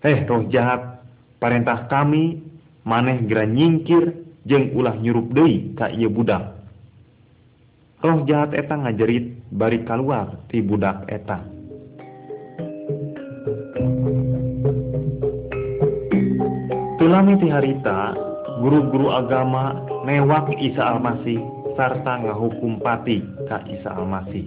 Heh 0.00 0.24
roh 0.24 0.48
jahat, 0.48 1.04
parentah 1.36 1.90
kami 1.92 2.40
maneh 2.88 3.26
gera 3.28 3.44
nyingkir 3.44 4.16
jeung 4.48 4.72
ulah 4.72 4.96
nyurup 4.96 5.28
deui 5.34 5.76
ka 5.76 5.92
ieu 5.92 6.08
budak. 6.08 6.56
Roh 8.00 8.24
jahat 8.24 8.56
eta 8.56 8.80
ngajerit 8.80 9.36
bari 9.52 9.84
kaluar 9.84 10.40
ti 10.48 10.64
budak 10.64 11.04
eta. 11.12 11.42
Tulami 16.96 17.34
ti 17.44 17.52
harita, 17.52 18.16
guru-guru 18.64 19.12
agama 19.12 19.95
newak 20.06 20.46
Isa 20.62 20.94
Almasih 20.94 21.42
sarta 21.74 22.22
ngahukum 22.22 22.78
pati 22.78 23.26
ka 23.50 23.58
Isa 23.66 23.90
Almasih. 23.90 24.46